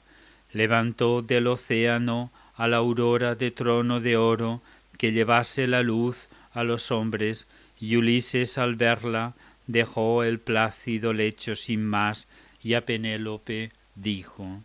levantó 0.53 1.21
del 1.21 1.47
océano 1.47 2.31
a 2.55 2.67
la 2.67 2.77
aurora 2.77 3.35
de 3.35 3.51
trono 3.51 3.99
de 3.99 4.17
oro 4.17 4.61
que 4.97 5.11
llevase 5.11 5.67
la 5.67 5.81
luz 5.81 6.27
a 6.53 6.63
los 6.63 6.91
hombres, 6.91 7.47
y 7.79 7.95
Ulises 7.95 8.57
al 8.57 8.75
verla 8.75 9.33
dejó 9.67 10.23
el 10.23 10.39
plácido 10.39 11.13
lecho 11.13 11.55
sin 11.55 11.83
más 11.83 12.27
y 12.63 12.75
a 12.75 12.85
Penélope 12.85 13.71
dijo 13.95 14.61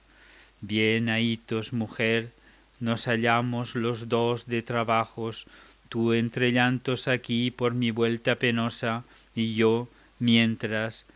Bien 0.60 1.08
ahitos, 1.08 1.72
mujer, 1.72 2.32
nos 2.80 3.06
hallamos 3.06 3.74
los 3.74 4.08
dos 4.08 4.46
de 4.46 4.62
trabajos, 4.62 5.46
tú 5.88 6.12
entre 6.12 6.52
llantos 6.52 7.08
aquí 7.08 7.50
por 7.50 7.74
mi 7.74 7.90
vuelta 7.90 8.36
penosa, 8.36 9.04
y 9.34 9.54
yo, 9.54 9.88
mientras, 10.18 11.06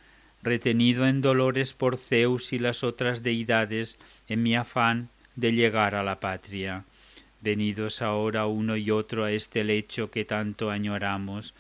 retenido 0.43 1.07
en 1.07 1.21
dolores 1.21 1.75
por 1.75 1.97
Zeus 1.97 2.53
y 2.53 2.59
las 2.59 2.83
otras 2.83 3.23
deidades, 3.23 3.99
en 4.29 4.43
mi 4.43 4.57
afán 4.57 5.09
de 5.37 5.53
llegar 5.53 5.95
a 5.95 6.03
la 6.03 6.21
patria. 6.21 6.85
Venidos 7.41 8.03
ahora 8.03 8.47
uno 8.47 8.77
y 8.77 8.91
otro 8.91 9.25
a 9.25 9.33
este 9.33 9.65
lecho 9.65 10.11
que 10.11 10.25
tanto 10.25 10.71
añoramos, 10.71 11.55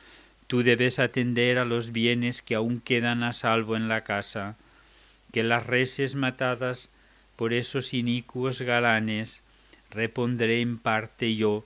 tú 0.46 0.62
debes 0.62 0.98
atender 0.98 1.58
a 1.58 1.64
los 1.64 1.92
bienes 1.92 2.42
que 2.42 2.54
aún 2.54 2.80
quedan 2.80 3.22
a 3.22 3.32
salvo 3.32 3.76
en 3.76 3.88
la 3.88 4.02
casa, 4.04 4.56
que 5.32 5.42
las 5.42 5.66
reses 5.66 6.14
matadas 6.14 6.90
por 7.36 7.52
esos 7.52 7.94
inicuos 7.94 8.60
galanes 8.60 9.42
repondré 9.90 10.60
en 10.60 10.78
parte 10.78 11.34
yo 11.36 11.64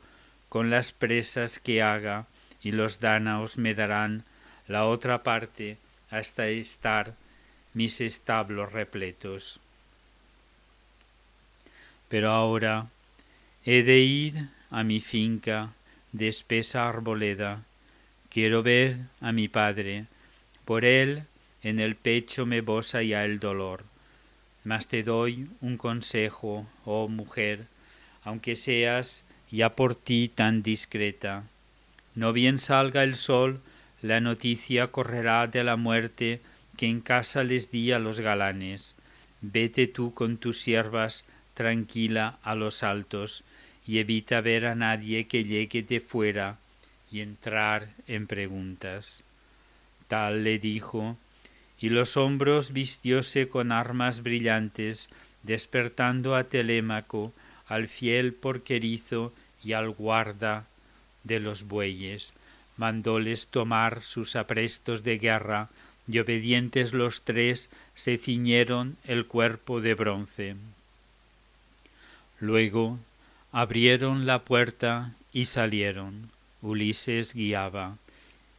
con 0.48 0.70
las 0.70 0.92
presas 0.92 1.58
que 1.58 1.82
haga, 1.82 2.26
y 2.62 2.72
los 2.72 3.00
dánaos 3.00 3.58
me 3.58 3.74
darán 3.74 4.24
la 4.66 4.86
otra 4.86 5.22
parte 5.22 5.76
hasta 6.14 6.46
estar 6.46 7.14
mis 7.72 8.00
establos 8.00 8.72
repletos. 8.72 9.58
Pero 12.08 12.30
ahora 12.30 12.86
he 13.64 13.82
de 13.82 13.98
ir 13.98 14.48
a 14.70 14.84
mi 14.84 15.00
finca 15.00 15.72
de 16.12 16.28
espesa 16.28 16.88
arboleda. 16.88 17.64
Quiero 18.28 18.62
ver 18.62 18.98
a 19.20 19.32
mi 19.32 19.48
padre. 19.48 20.06
Por 20.64 20.84
él 20.84 21.24
en 21.62 21.80
el 21.80 21.96
pecho 21.96 22.46
me 22.46 22.60
bosa 22.60 23.02
ya 23.02 23.24
el 23.24 23.40
dolor. 23.40 23.84
Mas 24.62 24.86
te 24.86 25.02
doy 25.02 25.48
un 25.60 25.76
consejo, 25.76 26.66
oh 26.84 27.08
mujer, 27.08 27.66
aunque 28.22 28.54
seas 28.54 29.24
ya 29.50 29.74
por 29.74 29.96
ti 29.96 30.30
tan 30.32 30.62
discreta. 30.62 31.42
No 32.14 32.32
bien 32.32 32.58
salga 32.58 33.02
el 33.02 33.16
sol, 33.16 33.60
la 34.04 34.20
noticia 34.20 34.88
correrá 34.88 35.46
de 35.46 35.64
la 35.64 35.76
muerte 35.76 36.42
que 36.76 36.84
en 36.84 37.00
casa 37.00 37.42
les 37.42 37.70
di 37.70 37.90
a 37.90 37.98
los 37.98 38.20
galanes. 38.20 38.96
Vete 39.40 39.86
tú 39.86 40.12
con 40.12 40.36
tus 40.36 40.60
siervas 40.60 41.24
tranquila 41.54 42.38
a 42.42 42.54
los 42.54 42.82
altos, 42.82 43.44
y 43.86 44.00
evita 44.00 44.42
ver 44.42 44.66
a 44.66 44.74
nadie 44.74 45.26
que 45.26 45.44
llegue 45.44 45.82
de 45.82 46.00
fuera 46.00 46.58
y 47.10 47.22
entrar 47.22 47.88
en 48.06 48.26
preguntas. 48.26 49.24
Tal 50.06 50.44
le 50.44 50.58
dijo, 50.58 51.16
y 51.80 51.88
los 51.88 52.18
hombros 52.18 52.74
vistióse 52.74 53.48
con 53.48 53.72
armas 53.72 54.22
brillantes, 54.22 55.08
despertando 55.44 56.36
a 56.36 56.44
Telémaco, 56.44 57.32
al 57.66 57.88
fiel 57.88 58.34
porquerizo 58.34 59.32
y 59.62 59.72
al 59.72 59.88
guarda 59.88 60.66
de 61.22 61.40
los 61.40 61.64
bueyes, 61.64 62.34
mandóles 62.76 63.46
tomar 63.48 64.02
sus 64.02 64.36
aprestos 64.36 65.04
de 65.04 65.18
guerra, 65.18 65.68
y 66.06 66.18
obedientes 66.18 66.92
los 66.92 67.22
tres 67.22 67.70
se 67.94 68.18
ciñeron 68.18 68.96
el 69.04 69.26
cuerpo 69.26 69.80
de 69.80 69.94
bronce. 69.94 70.56
Luego 72.40 72.98
abrieron 73.52 74.26
la 74.26 74.40
puerta 74.40 75.14
y 75.32 75.46
salieron. 75.46 76.30
Ulises 76.60 77.34
guiaba. 77.34 77.96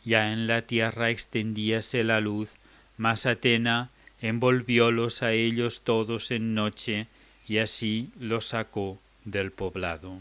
Ya 0.03 0.31
en 0.33 0.47
la 0.47 0.63
tierra 0.63 1.09
extendíase 1.09 2.03
la 2.03 2.19
luz, 2.19 2.51
mas 2.97 3.25
Atena 3.25 3.89
envolviólos 4.21 5.21
a 5.21 5.33
ellos 5.33 5.81
todos 5.81 6.31
en 6.31 6.55
noche, 6.55 7.07
y 7.47 7.59
así 7.59 8.09
los 8.19 8.45
sacó 8.45 8.99
del 9.23 9.51
poblado. 9.51 10.19